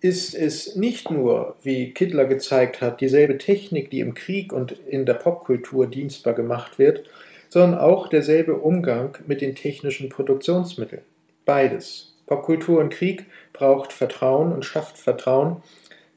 [0.00, 5.04] ist es nicht nur, wie Kittler gezeigt hat, dieselbe Technik, die im Krieg und in
[5.04, 7.04] der Popkultur dienstbar gemacht wird,
[7.50, 11.02] sondern auch derselbe Umgang mit den technischen Produktionsmitteln.
[11.44, 12.14] Beides.
[12.26, 15.62] Popkultur und Krieg braucht Vertrauen und schafft Vertrauen,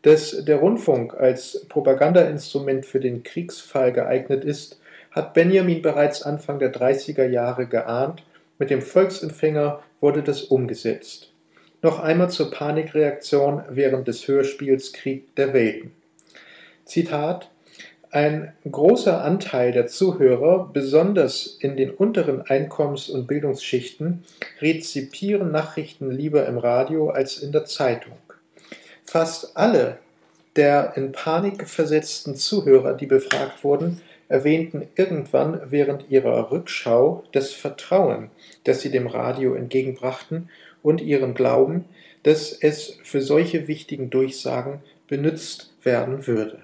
[0.04, 4.80] dass der Rundfunk als Propagandainstrument für den Kriegsfall geeignet ist,
[5.12, 8.24] hat Benjamin bereits Anfang der 30er Jahre geahnt,
[8.60, 11.33] mit dem Volksempfänger wurde das umgesetzt.
[11.84, 15.92] Noch einmal zur Panikreaktion während des Hörspiels Krieg der Welten.
[16.86, 17.52] Zitat
[18.10, 24.24] Ein großer Anteil der Zuhörer, besonders in den unteren Einkommens- und Bildungsschichten,
[24.62, 28.14] rezipieren Nachrichten lieber im Radio als in der Zeitung.
[29.04, 29.98] Fast alle
[30.56, 38.30] der in Panik versetzten Zuhörer, die befragt wurden, erwähnten irgendwann während ihrer Rückschau das Vertrauen,
[38.64, 40.50] das sie dem Radio entgegenbrachten
[40.84, 41.86] und ihren Glauben,
[42.22, 46.60] dass es für solche wichtigen Durchsagen benützt werden würde.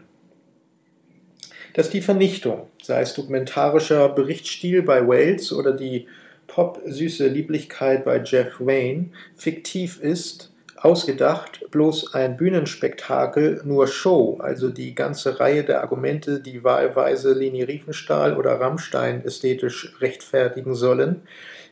[1.73, 6.07] Dass die Vernichtung, sei es dokumentarischer Berichtsstil bei Wales oder die
[6.47, 14.95] pop-süße Lieblichkeit bei Jeff Wayne, fiktiv ist, ausgedacht bloß ein Bühnenspektakel, nur Show, also die
[14.95, 21.21] ganze Reihe der Argumente, die wahlweise Leni Riefenstahl oder Rammstein ästhetisch rechtfertigen sollen,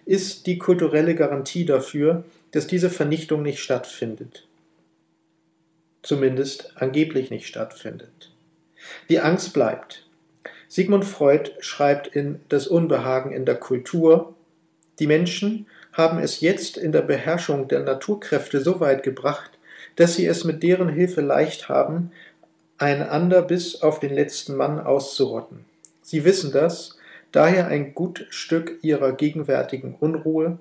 [0.05, 4.47] ist die kulturelle Garantie dafür, dass diese Vernichtung nicht stattfindet.
[6.01, 8.31] Zumindest angeblich nicht stattfindet.
[9.10, 10.05] Die Angst bleibt.
[10.69, 14.33] Sigmund Freud schreibt in Das Unbehagen in der Kultur,
[14.99, 19.51] die Menschen haben es jetzt in der Beherrschung der Naturkräfte so weit gebracht,
[19.95, 22.12] dass sie es mit deren Hilfe leicht haben,
[22.77, 25.65] einander bis auf den letzten Mann auszurotten.
[26.01, 26.97] Sie wissen das,
[27.31, 30.60] daher ein gut Stück ihrer gegenwärtigen Unruhe,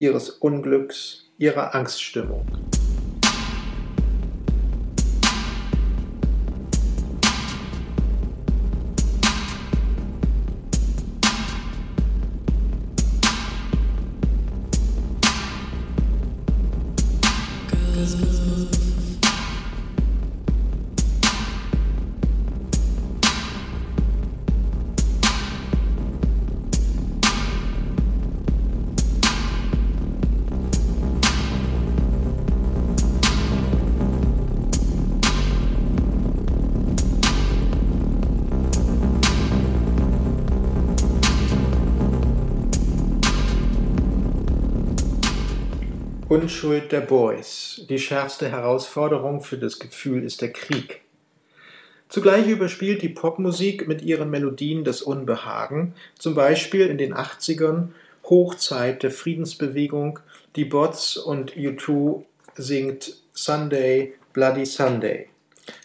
[0.00, 2.46] ihres Unglücks, ihrer Angststimmung.
[46.30, 47.84] Unschuld der Boys.
[47.88, 51.00] Die schärfste Herausforderung für das Gefühl ist der Krieg.
[52.08, 57.88] Zugleich überspielt die Popmusik mit ihren Melodien das Unbehagen, zum Beispiel in den 80ern,
[58.22, 60.20] Hochzeit der Friedensbewegung,
[60.54, 62.22] die Bots und U2
[62.54, 65.26] singt Sunday, Bloody Sunday.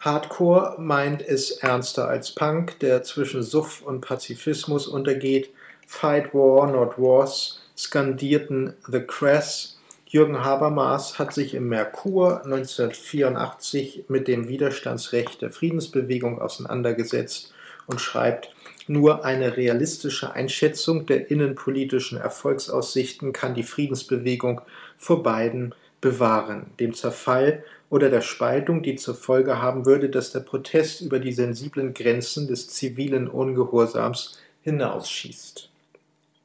[0.01, 5.49] Hardcore meint es ernster als Punk, der zwischen Suff und Pazifismus untergeht.
[5.87, 9.74] Fight War, not Wars, skandierten The Cress,
[10.15, 17.53] Jürgen Habermas hat sich im Merkur 1984 mit dem Widerstandsrecht der Friedensbewegung auseinandergesetzt
[17.85, 18.55] und schreibt,
[18.87, 24.61] nur eine realistische Einschätzung der innenpolitischen Erfolgsaussichten kann die Friedensbewegung
[24.97, 30.39] vor beiden bewahren, dem Zerfall oder der Spaltung, die zur Folge haben würde, dass der
[30.39, 35.69] Protest über die sensiblen Grenzen des zivilen Ungehorsams hinausschießt.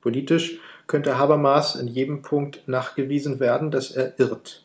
[0.01, 0.59] Politisch
[0.90, 4.64] könnte Habermas in jedem Punkt nachgewiesen werden, dass er irrt.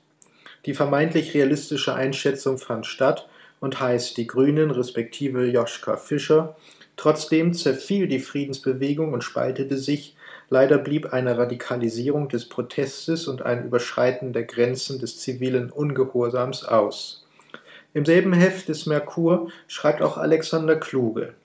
[0.66, 6.56] Die vermeintlich realistische Einschätzung fand statt und heißt die Grünen respektive Joschka Fischer.
[6.98, 10.16] Trotzdem zerfiel die Friedensbewegung und spaltete sich.
[10.50, 17.28] Leider blieb eine Radikalisierung des Protestes und ein Überschreiten der Grenzen des zivilen Ungehorsams aus.
[17.94, 21.36] Im selben Heft des Merkur schreibt auch Alexander Kluge.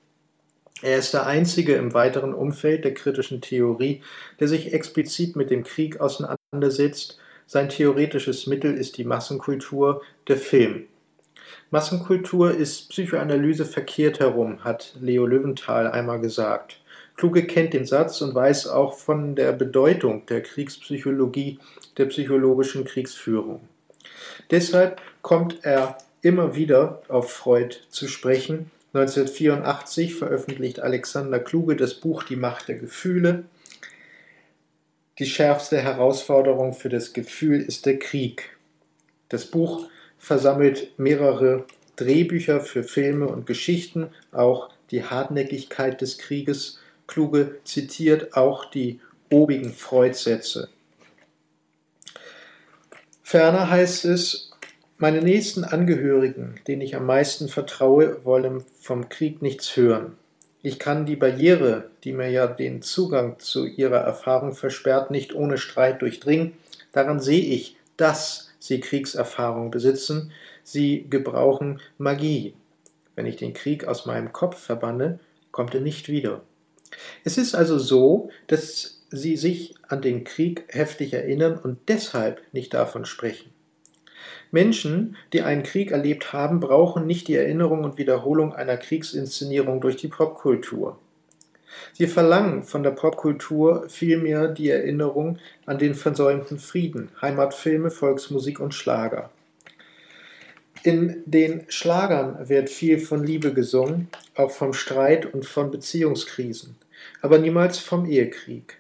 [0.83, 4.03] Er ist der einzige im weiteren Umfeld der kritischen Theorie,
[4.39, 7.19] der sich explizit mit dem Krieg auseinandersetzt.
[7.47, 10.85] Sein theoretisches Mittel ist die Massenkultur, der Film.
[11.71, 16.81] Massenkultur ist Psychoanalyse verkehrt herum, hat Leo Löwenthal einmal gesagt.
[17.17, 21.59] Kluge kennt den Satz und weiß auch von der Bedeutung der Kriegspsychologie,
[21.99, 23.61] der psychologischen Kriegsführung.
[24.51, 32.25] Deshalb kommt er immer wieder auf Freud zu sprechen 1984 veröffentlicht Alexander Kluge das Buch
[32.25, 33.45] Die Macht der Gefühle.
[35.21, 38.57] Die schärfste Herausforderung für das Gefühl ist der Krieg.
[39.29, 39.89] Das Buch
[40.19, 46.81] versammelt mehrere Drehbücher für Filme und Geschichten, auch die Hartnäckigkeit des Krieges.
[47.07, 49.01] Kluge zitiert auch die
[49.31, 50.69] obigen Freudsätze.
[53.23, 54.50] Ferner heißt es,
[55.01, 60.19] meine nächsten Angehörigen, denen ich am meisten vertraue, wollen vom Krieg nichts hören.
[60.63, 65.57] Ich kann die Barriere, die mir ja den Zugang zu ihrer Erfahrung versperrt, nicht ohne
[65.57, 66.53] Streit durchdringen.
[66.93, 70.33] Daran sehe ich, dass sie Kriegserfahrung besitzen.
[70.65, 72.53] Sie gebrauchen Magie.
[73.17, 75.19] Wenn ich den Krieg aus meinem Kopf verbanne,
[75.51, 76.43] kommt er nicht wieder.
[77.25, 82.75] Es ist also so, dass sie sich an den Krieg heftig erinnern und deshalb nicht
[82.75, 83.50] davon sprechen.
[84.51, 89.97] Menschen, die einen Krieg erlebt haben, brauchen nicht die Erinnerung und Wiederholung einer Kriegsinszenierung durch
[89.97, 90.99] die Popkultur.
[91.93, 98.75] Sie verlangen von der Popkultur vielmehr die Erinnerung an den versäumten Frieden, Heimatfilme, Volksmusik und
[98.75, 99.31] Schlager.
[100.83, 106.77] In den Schlagern wird viel von Liebe gesungen, auch vom Streit und von Beziehungskrisen,
[107.21, 108.79] aber niemals vom Ehekrieg.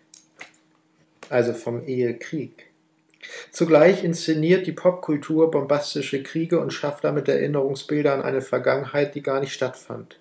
[1.28, 2.69] Also vom Ehekrieg.
[3.50, 9.40] Zugleich inszeniert die Popkultur bombastische Kriege und schafft damit Erinnerungsbilder an eine Vergangenheit, die gar
[9.40, 10.18] nicht stattfand.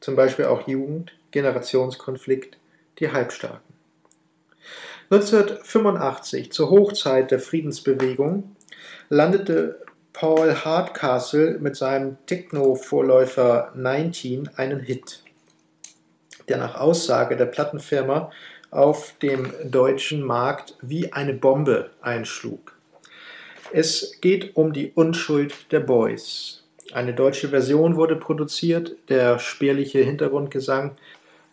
[0.00, 2.58] Zum Beispiel auch Jugend, Generationskonflikt,
[2.98, 3.74] die Halbstarken.
[5.10, 8.56] 1985, zur Hochzeit der Friedensbewegung,
[9.08, 9.80] landete
[10.12, 15.22] Paul Hardcastle mit seinem Techno-Vorläufer 19 einen Hit,
[16.48, 18.32] der nach Aussage der Plattenfirma
[18.76, 22.76] auf dem deutschen Markt wie eine Bombe einschlug.
[23.72, 26.62] Es geht um die Unschuld der Boys.
[26.92, 30.92] Eine deutsche Version wurde produziert, der spärliche Hintergrundgesang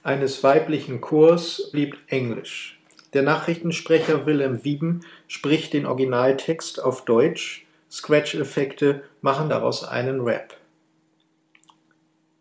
[0.04, 2.80] eines weiblichen Chors blieb englisch.
[3.14, 10.58] Der Nachrichtensprecher Wilhelm Wieben spricht den Originaltext auf Deutsch, Scratch-Effekte machen daraus einen Rap.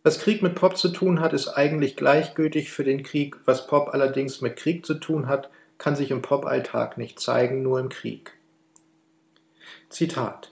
[0.05, 3.36] Was Krieg mit Pop zu tun hat, ist eigentlich gleichgültig für den Krieg.
[3.44, 5.48] Was Pop allerdings mit Krieg zu tun hat,
[5.78, 8.32] kann sich im Pop-Alltag nicht zeigen, nur im Krieg.
[9.90, 10.50] Zitat.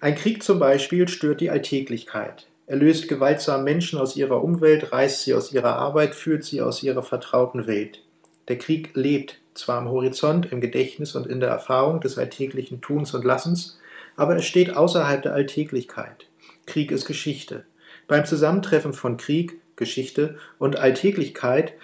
[0.00, 2.46] Ein Krieg zum Beispiel stört die Alltäglichkeit.
[2.66, 6.82] Er löst gewaltsam Menschen aus ihrer Umwelt, reißt sie aus ihrer Arbeit, führt sie aus
[6.82, 8.02] ihrer vertrauten Welt.
[8.48, 13.14] Der Krieg lebt zwar am Horizont, im Gedächtnis und in der Erfahrung des alltäglichen Tuns
[13.14, 13.78] und Lassens,
[14.16, 16.26] aber er steht außerhalb der Alltäglichkeit.
[16.66, 17.64] Krieg ist Geschichte.
[18.06, 21.74] Beim Zusammentreffen von Krieg, Geschichte und Alltäglichkeit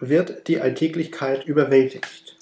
[0.00, 2.36] wird die Alltäglichkeit überwältigt.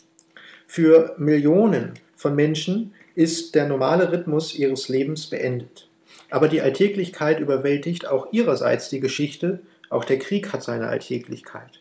[0.66, 5.88] Für Millionen von Menschen ist der normale Rhythmus ihres Lebens beendet.
[6.30, 11.80] Aber die Alltäglichkeit überwältigt auch ihrerseits die Geschichte, auch der Krieg hat seine Alltäglichkeit.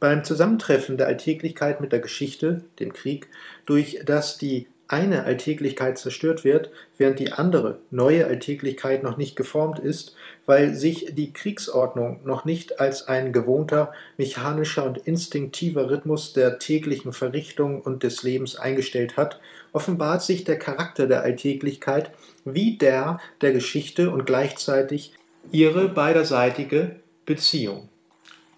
[0.00, 3.28] Beim Zusammentreffen der Alltäglichkeit mit der Geschichte, dem Krieg,
[3.64, 9.78] durch das die eine Alltäglichkeit zerstört wird, während die andere, neue Alltäglichkeit noch nicht geformt
[9.78, 10.14] ist,
[10.46, 17.12] weil sich die Kriegsordnung noch nicht als ein gewohnter, mechanischer und instinktiver Rhythmus der täglichen
[17.12, 19.40] Verrichtung und des Lebens eingestellt hat,
[19.72, 22.10] offenbart sich der Charakter der Alltäglichkeit
[22.44, 25.12] wie der der Geschichte und gleichzeitig
[25.50, 27.88] ihre beiderseitige Beziehung.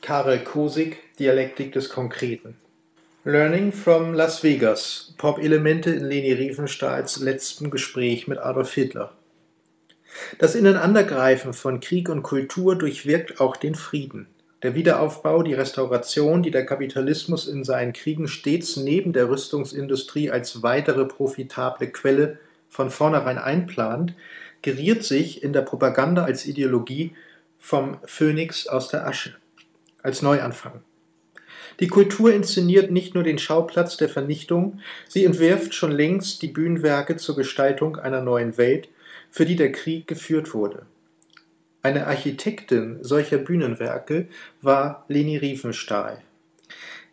[0.03, 2.57] Karel Kosig, Dialektik des Konkreten.
[3.29, 5.13] Learning from Las Vegas.
[5.19, 9.15] Pop-Elemente in Leni Riefenstahls letztem Gespräch mit Adolf Hitler.
[10.39, 14.29] Das Ineinandergreifen von Krieg und Kultur durchwirkt auch den Frieden.
[14.63, 20.63] Der Wiederaufbau, die Restauration, die der Kapitalismus in seinen Kriegen stets neben der Rüstungsindustrie als
[20.63, 24.15] weitere profitable Quelle von vornherein einplant,
[24.63, 27.11] geriert sich in der Propaganda als Ideologie
[27.59, 29.35] vom Phönix aus der Asche,
[30.05, 30.85] als Neuanfang.
[31.81, 37.17] Die Kultur inszeniert nicht nur den Schauplatz der Vernichtung, sie entwirft schon längst die Bühnenwerke
[37.17, 38.89] zur Gestaltung einer neuen Welt,
[39.31, 40.87] für die der Krieg geführt wurde.
[41.83, 44.29] Eine Architektin solcher Bühnenwerke
[44.63, 46.23] war Leni Riefenstahl.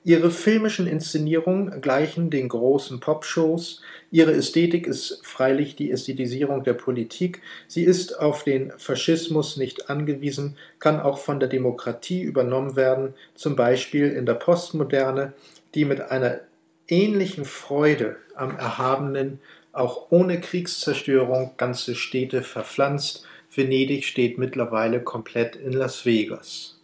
[0.05, 3.81] Ihre filmischen Inszenierungen gleichen den großen Popshows,
[4.13, 10.55] ihre Ästhetik ist freilich die Ästhetisierung der Politik, sie ist auf den Faschismus nicht angewiesen,
[10.77, 15.33] kann auch von der Demokratie übernommen werden, zum Beispiel in der Postmoderne,
[15.73, 16.41] die mit einer
[16.87, 19.39] ähnlichen Freude am Erhabenen
[19.71, 23.25] auch ohne Kriegszerstörung ganze Städte verpflanzt.
[23.51, 26.79] Venedig steht mittlerweile komplett in Las Vegas.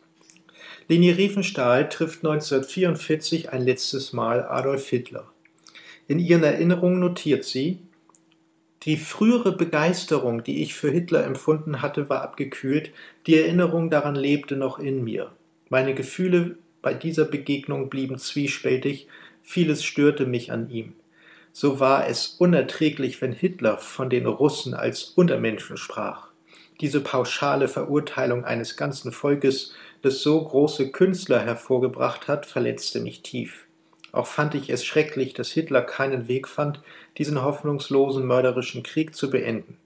[0.88, 5.28] Leni Riefenstahl trifft 1944 ein letztes Mal Adolf Hitler.
[6.10, 7.78] In ihren Erinnerungen notiert sie,
[8.82, 12.90] die frühere Begeisterung, die ich für Hitler empfunden hatte, war abgekühlt,
[13.28, 15.32] die Erinnerung daran lebte noch in mir.
[15.70, 19.08] Meine Gefühle bei dieser Begegnung blieben zwiespältig,
[19.44, 20.94] vieles störte mich an ihm.
[21.54, 26.30] So war es unerträglich, wenn Hitler von den Russen als Untermenschen sprach.
[26.82, 33.68] Diese pauschale Verurteilung eines ganzen Volkes das so große Künstler hervorgebracht hat, verletzte mich tief.
[34.12, 36.82] Auch fand ich es schrecklich, dass Hitler keinen Weg fand,
[37.18, 39.78] diesen hoffnungslosen mörderischen Krieg zu beenden.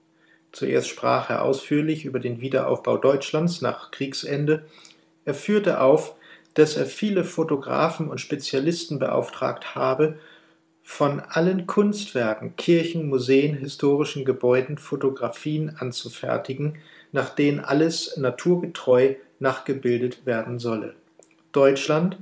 [0.52, 4.64] Zuerst sprach er ausführlich über den Wiederaufbau Deutschlands nach Kriegsende.
[5.24, 6.14] Er führte auf,
[6.54, 10.18] dass er viele Fotografen und Spezialisten beauftragt habe,
[10.86, 16.76] von allen Kunstwerken, Kirchen, Museen, historischen Gebäuden Fotografien anzufertigen,
[17.10, 20.94] nach denen alles naturgetreu nachgebildet werden solle.
[21.52, 22.18] Deutschland,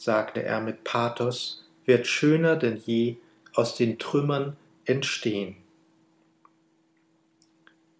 [0.00, 3.16] sagte er mit Pathos, wird schöner denn je
[3.54, 5.56] aus den Trümmern entstehen.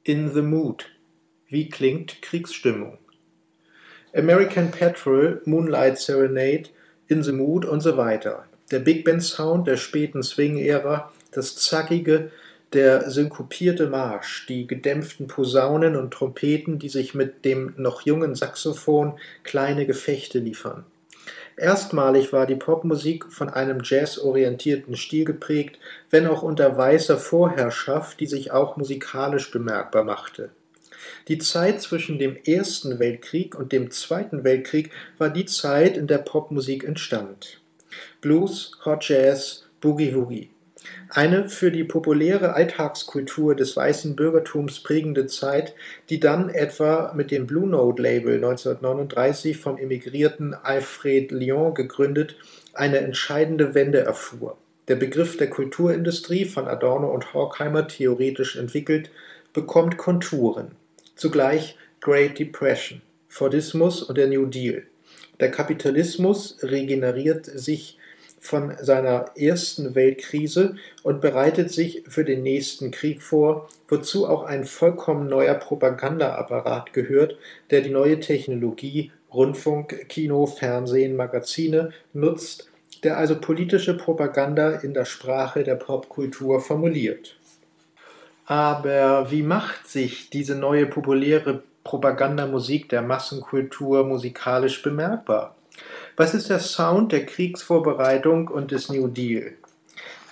[0.03, 0.87] In the Mood.
[1.49, 2.97] Wie klingt Kriegsstimmung?
[4.15, 6.71] American Petrol, Moonlight Serenade,
[7.09, 8.47] In the Mood und so weiter.
[8.71, 12.31] Der Big Band Sound der späten Swing-Ära, das zackige,
[12.73, 19.19] der synkopierte Marsch, die gedämpften Posaunen und Trompeten, die sich mit dem noch jungen Saxophon
[19.43, 20.87] kleine Gefechte liefern.
[21.61, 28.27] Erstmalig war die Popmusik von einem jazzorientierten Stil geprägt, wenn auch unter weißer Vorherrschaft, die
[28.27, 30.49] sich auch musikalisch bemerkbar machte.
[31.29, 36.19] Die Zeit zwischen dem Ersten Weltkrieg und dem Zweiten Weltkrieg war die Zeit, in der
[36.19, 37.61] Popmusik entstand.
[38.23, 40.49] Blues, Hot Jazz, Boogie Woogie.
[41.13, 45.75] Eine für die populäre Alltagskultur des weißen Bürgertums prägende Zeit,
[46.09, 52.37] die dann etwa mit dem Blue Note Label 1939 vom emigrierten Alfred Lyon gegründet
[52.75, 54.57] eine entscheidende Wende erfuhr.
[54.87, 59.11] Der Begriff der Kulturindustrie, von Adorno und Horkheimer theoretisch entwickelt,
[59.53, 60.71] bekommt Konturen.
[61.17, 64.85] Zugleich Great Depression, Fordismus und der New Deal.
[65.41, 67.99] Der Kapitalismus regeneriert sich
[68.41, 74.65] von seiner ersten Weltkrise und bereitet sich für den nächsten Krieg vor, wozu auch ein
[74.65, 77.37] vollkommen neuer Propagandaapparat gehört,
[77.71, 82.71] der die neue Technologie Rundfunk, Kino, Fernsehen, Magazine nutzt,
[83.05, 87.37] der also politische Propaganda in der Sprache der Popkultur formuliert.
[88.47, 95.55] Aber wie macht sich diese neue populäre Propagandamusik der Massenkultur musikalisch bemerkbar?
[96.17, 99.55] Was ist der Sound der Kriegsvorbereitung und des New Deal?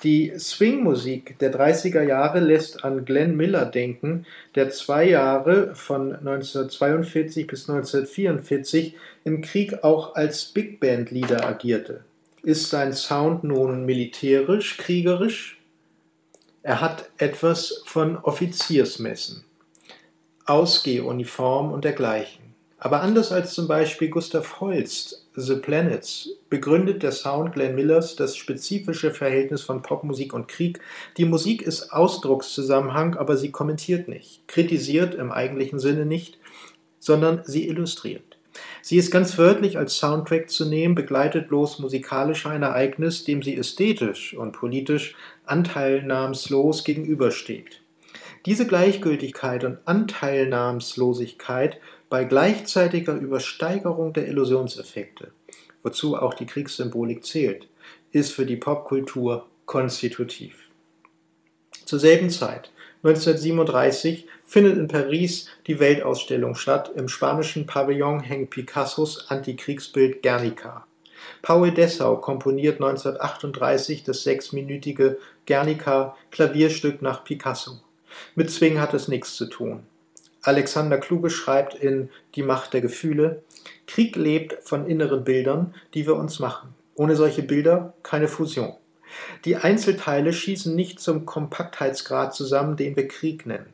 [0.05, 7.49] Die Swing-Musik der 30er Jahre lässt an Glenn Miller denken, der zwei Jahre von 1942
[7.49, 8.94] bis 1944
[9.24, 12.05] im Krieg auch als Big Band-Leader agierte.
[12.44, 15.59] Ist sein Sound nun militärisch, kriegerisch?
[16.62, 19.44] Er hat etwas von Offiziersmessen,
[20.44, 22.38] Ausgehuniform und dergleichen.
[22.81, 28.37] Aber anders als zum Beispiel Gustav Holst, The Planets, begründet der Sound Glenn Millers das
[28.37, 30.79] spezifische Verhältnis von Popmusik und Krieg.
[31.16, 36.39] Die Musik ist Ausdruckszusammenhang, aber sie kommentiert nicht, kritisiert im eigentlichen Sinne nicht,
[37.01, 38.39] sondern sie illustriert.
[38.81, 43.57] Sie ist ganz wörtlich als Soundtrack zu nehmen, begleitet bloß musikalisch ein Ereignis, dem sie
[43.57, 45.16] ästhetisch und politisch
[45.47, 47.83] anteilnahmslos gegenübersteht.
[48.47, 55.32] Diese Gleichgültigkeit und Anteilnahmslosigkeit bei gleichzeitiger Übersteigerung der Illusionseffekte,
[55.82, 57.68] wozu auch die Kriegssymbolik zählt,
[58.12, 60.68] ist für die Popkultur konstitutiv.
[61.84, 62.70] Zur selben Zeit,
[63.02, 66.90] 1937, findet in Paris die Weltausstellung statt.
[66.96, 70.86] Im spanischen Pavillon hängt Picassos Antikriegsbild Guernica.
[71.42, 77.80] Paul Dessau komponiert 1938 das sechsminütige Guernica Klavierstück nach Picasso.
[78.34, 79.84] Mit Zwing hat es nichts zu tun.
[80.49, 83.42] Alexander Kluge schreibt in Die Macht der Gefühle,
[83.86, 86.74] Krieg lebt von inneren Bildern, die wir uns machen.
[86.94, 88.72] Ohne solche Bilder keine Fusion.
[89.44, 93.66] Die Einzelteile schießen nicht zum Kompaktheitsgrad zusammen, den wir Krieg nennen.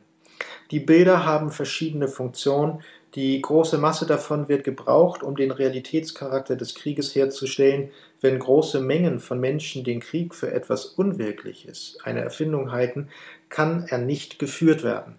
[0.69, 2.81] Die Bilder haben verschiedene Funktionen,
[3.15, 9.21] die große Masse davon wird gebraucht, um den Realitätscharakter des Krieges herzustellen, wenn große Mengen
[9.21, 13.07] von Menschen den Krieg für etwas Unwirkliches, eine Erfindung halten,
[13.47, 15.15] kann er nicht geführt werden.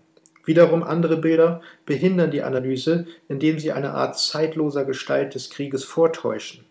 [0.46, 6.64] Wiederum andere Bilder behindern die Analyse, indem sie eine Art zeitloser Gestalt des Krieges vortäuschen.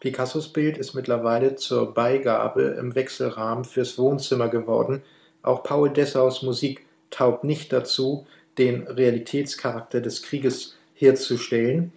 [0.00, 5.02] Picassos Bild ist mittlerweile zur Beigabe im Wechselrahmen fürs Wohnzimmer geworden.
[5.42, 11.92] Auch Paul Dessaus Musik taugt nicht dazu, den Realitätscharakter des Krieges herzustellen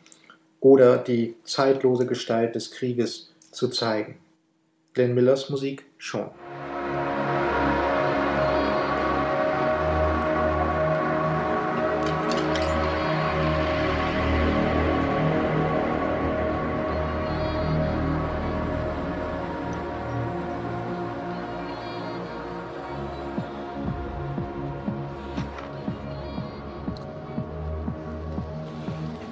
[0.59, 4.17] oder die zeitlose Gestalt des Krieges zu zeigen.
[4.93, 6.29] Glenn Millers Musik schon.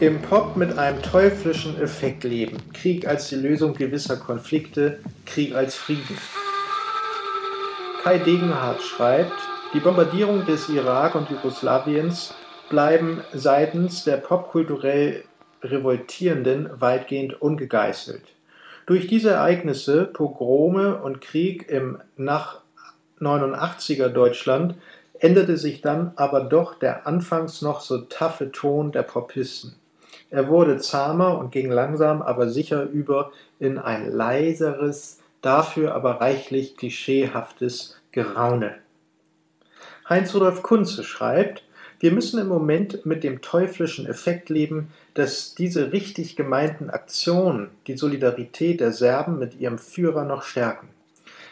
[0.01, 2.55] Im Pop mit einem teuflischen Effekt leben.
[2.71, 6.17] Krieg als die Lösung gewisser Konflikte, Krieg als Frieden.
[8.01, 9.33] Kai Degenhardt schreibt,
[9.73, 12.33] die Bombardierung des Irak und Jugoslawiens
[12.69, 15.25] bleiben seitens der popkulturell
[15.63, 18.23] Revoltierenden weitgehend ungegeißelt.
[18.85, 22.61] Durch diese Ereignisse, Pogrome und Krieg im nach
[23.19, 24.75] 89er Deutschland
[25.19, 29.75] änderte sich dann aber doch der anfangs noch so taffe Ton der Popisten.
[30.31, 36.77] Er wurde zahmer und ging langsam, aber sicher über in ein leiseres, dafür aber reichlich
[36.77, 38.75] klischeehaftes Geraune.
[40.07, 41.63] Heinz-Rudolf Kunze schreibt,
[41.99, 47.97] wir müssen im Moment mit dem teuflischen Effekt leben, dass diese richtig gemeinten Aktionen die
[47.97, 50.87] Solidarität der Serben mit ihrem Führer noch stärken.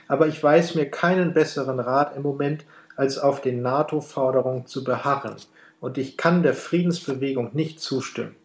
[0.07, 2.63] Aber ich weiß mir keinen besseren Rat im Moment,
[2.95, 5.35] als auf den NATO-Forderungen zu beharren,
[5.79, 8.35] und ich kann der Friedensbewegung nicht zustimmen.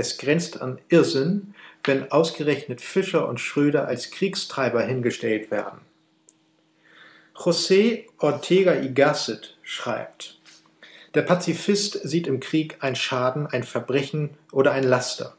[0.00, 1.52] Es grenzt an Irrsinn,
[1.84, 5.80] wenn ausgerechnet Fischer und Schröder als Kriegstreiber hingestellt werden.
[7.34, 10.38] José Ortega y Gasset schreibt,
[11.12, 15.36] der Pazifist sieht im Krieg ein Schaden, ein Verbrechen oder ein Laster.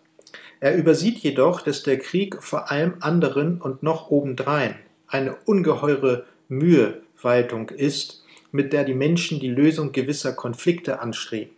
[0.59, 4.75] Er übersieht jedoch, dass der Krieg vor allem anderen und noch obendrein
[5.07, 11.55] eine ungeheure Mühewaltung ist, mit der die Menschen die Lösung gewisser Konflikte anstreben.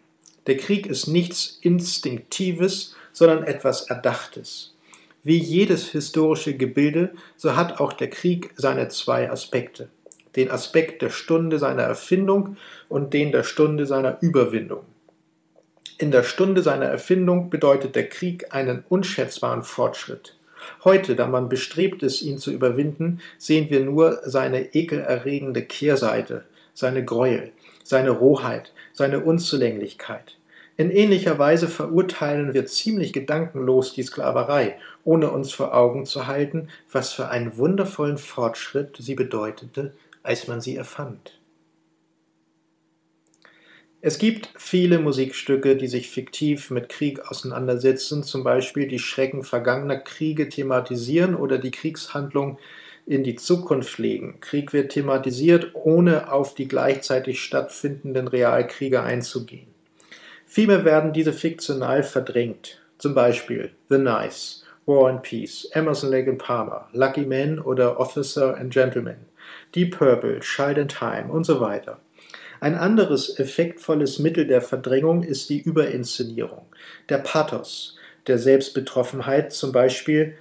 [0.48, 4.74] Der Krieg ist nichts Instinktives, sondern etwas Erdachtes.
[5.24, 9.88] Wie jedes historische Gebilde, so hat auch der Krieg seine zwei Aspekte.
[10.36, 12.58] Den Aspekt der Stunde seiner Erfindung
[12.90, 14.84] und den der Stunde seiner Überwindung.
[15.98, 20.36] In der Stunde seiner Erfindung bedeutet der Krieg einen unschätzbaren Fortschritt.
[20.84, 27.06] Heute, da man bestrebt ist, ihn zu überwinden, sehen wir nur seine ekelerregende Kehrseite, seine
[27.06, 27.52] Gräuel,
[27.84, 30.38] seine Rohheit, seine Unzulänglichkeit.
[30.76, 36.70] In ähnlicher Weise verurteilen wir ziemlich gedankenlos die Sklaverei, ohne uns vor Augen zu halten,
[36.92, 41.40] was für einen wundervollen Fortschritt sie bedeutete, als man sie erfand.
[44.06, 49.96] Es gibt viele Musikstücke, die sich fiktiv mit Krieg auseinandersetzen, zum Beispiel die Schrecken vergangener
[49.96, 52.58] Kriege thematisieren oder die Kriegshandlung
[53.06, 54.40] in die Zukunft legen.
[54.40, 59.68] Krieg wird thematisiert, ohne auf die gleichzeitig stattfindenden Realkriege einzugehen.
[60.46, 62.80] Vielmehr werden diese fiktional verdrängt.
[62.98, 68.56] Zum Beispiel The Nice, War and Peace, Emerson Lake and Palmer, Lucky Men oder Officer
[68.58, 69.18] and Gentleman,
[69.76, 72.00] Deep Purple, Child in Time und so weiter.
[72.60, 76.66] Ein anderes effektvolles Mittel der Verdrängung ist die Überinszenierung,
[77.10, 77.98] der Pathos,
[78.28, 80.36] der Selbstbetroffenheit, zum Beispiel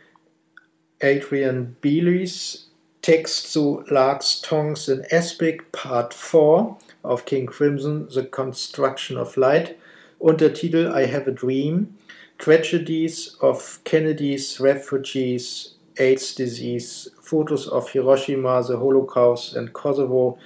[1.03, 2.67] Adrian Beelys
[3.03, 9.77] Text zu Lark's Tongues in Aspic Part 4 of King Crimson The Construction of Light.
[10.21, 11.97] Untertitel I Have a Dream.
[12.39, 17.09] Tragedies of Kennedy's Refugees AIDS Disease.
[17.21, 20.39] Photos of Hiroshima, the Holocaust and Kosovo.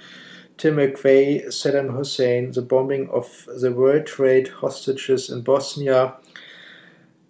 [0.57, 6.15] Tim McVeigh, Saddam Hussein, the bombing of the World Trade hostages in Bosnia,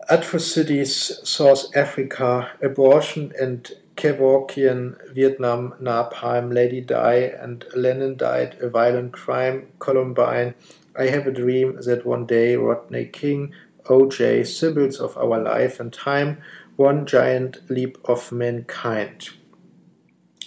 [0.10, 9.12] atrocities South Africa, abortion and Kevorkian, Vietnam, Napalm, Lady Di and Lennon died, a violent
[9.12, 10.54] crime, Columbine,
[10.98, 13.54] I have a dream that one day Rodney King,
[13.86, 16.38] OJ, symbols of our life and time,
[16.76, 19.34] one giant leap of mankind.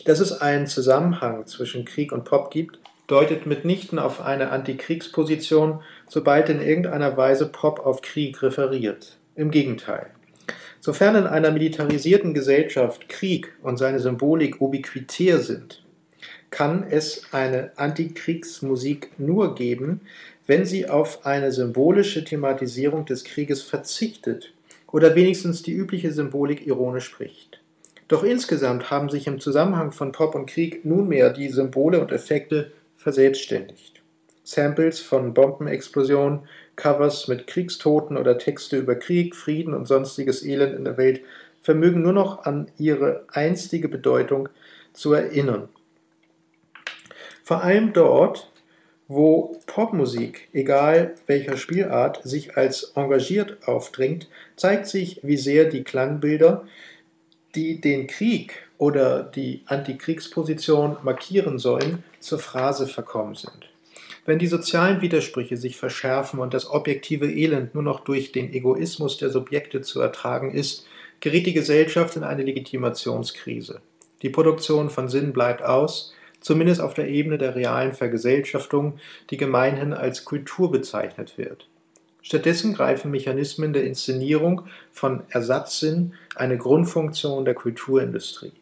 [0.06, 6.48] Dass es einen Zusammenhang zwischen Krieg und Pop gibt, deutet mitnichten auf eine Antikriegsposition, sobald
[6.48, 9.19] in irgendeiner Weise Pop auf Krieg referiert.
[9.34, 10.10] Im Gegenteil.
[10.80, 15.84] Sofern in einer militarisierten Gesellschaft Krieg und seine Symbolik ubiquitär sind,
[16.50, 20.00] kann es eine Antikriegsmusik nur geben,
[20.46, 24.52] wenn sie auf eine symbolische Thematisierung des Krieges verzichtet
[24.90, 27.60] oder wenigstens die übliche Symbolik ironisch spricht.
[28.08, 32.72] Doch insgesamt haben sich im Zusammenhang von Pop und Krieg nunmehr die Symbole und Effekte
[32.96, 34.02] verselbstständigt.
[34.42, 36.40] Samples von Bombenexplosionen,
[36.80, 41.20] Covers mit Kriegstoten oder Texte über Krieg, Frieden und sonstiges Elend in der Welt
[41.60, 44.48] vermögen nur noch an ihre einstige Bedeutung
[44.94, 45.68] zu erinnern.
[47.44, 48.50] Vor allem dort,
[49.08, 56.64] wo Popmusik, egal welcher Spielart, sich als engagiert aufdrängt, zeigt sich, wie sehr die Klangbilder,
[57.54, 63.69] die den Krieg oder die Antikriegsposition markieren sollen, zur Phrase verkommen sind.
[64.30, 69.18] Wenn die sozialen Widersprüche sich verschärfen und das objektive Elend nur noch durch den Egoismus
[69.18, 70.86] der Subjekte zu ertragen ist,
[71.18, 73.80] gerät die Gesellschaft in eine Legitimationskrise.
[74.22, 79.00] Die Produktion von Sinn bleibt aus, zumindest auf der Ebene der realen Vergesellschaftung,
[79.30, 81.66] die gemeinhin als Kultur bezeichnet wird.
[82.22, 84.62] Stattdessen greifen Mechanismen der Inszenierung
[84.92, 88.52] von Ersatzsinn eine Grundfunktion der Kulturindustrie.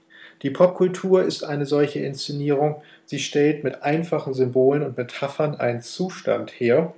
[0.42, 6.50] Die Popkultur ist eine solche Inszenierung, sie stellt mit einfachen Symbolen und Metaphern einen Zustand
[6.52, 6.94] her,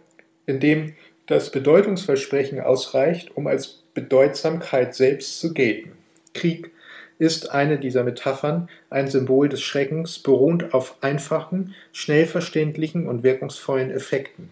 [0.47, 0.95] in dem
[1.26, 5.93] das Bedeutungsversprechen ausreicht, um als Bedeutsamkeit selbst zu gelten.
[6.34, 6.70] Krieg
[7.18, 13.91] ist eine dieser Metaphern, ein Symbol des Schreckens, beruhend auf einfachen, schnell verständlichen und wirkungsvollen
[13.91, 14.51] Effekten.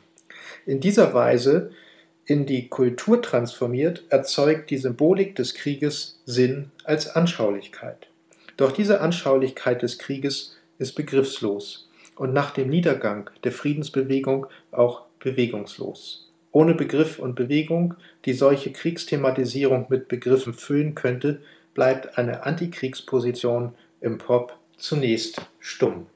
[0.67, 1.71] In dieser Weise
[2.27, 8.08] in die Kultur transformiert, erzeugt die Symbolik des Krieges Sinn als Anschaulichkeit.
[8.59, 16.31] Doch diese Anschaulichkeit des Krieges ist begriffslos und nach dem Niedergang der Friedensbewegung auch bewegungslos.
[16.51, 17.95] Ohne Begriff und Bewegung,
[18.25, 21.41] die solche Kriegsthematisierung mit Begriffen füllen könnte,
[21.73, 26.07] bleibt eine Antikriegsposition im Pop zunächst stumm.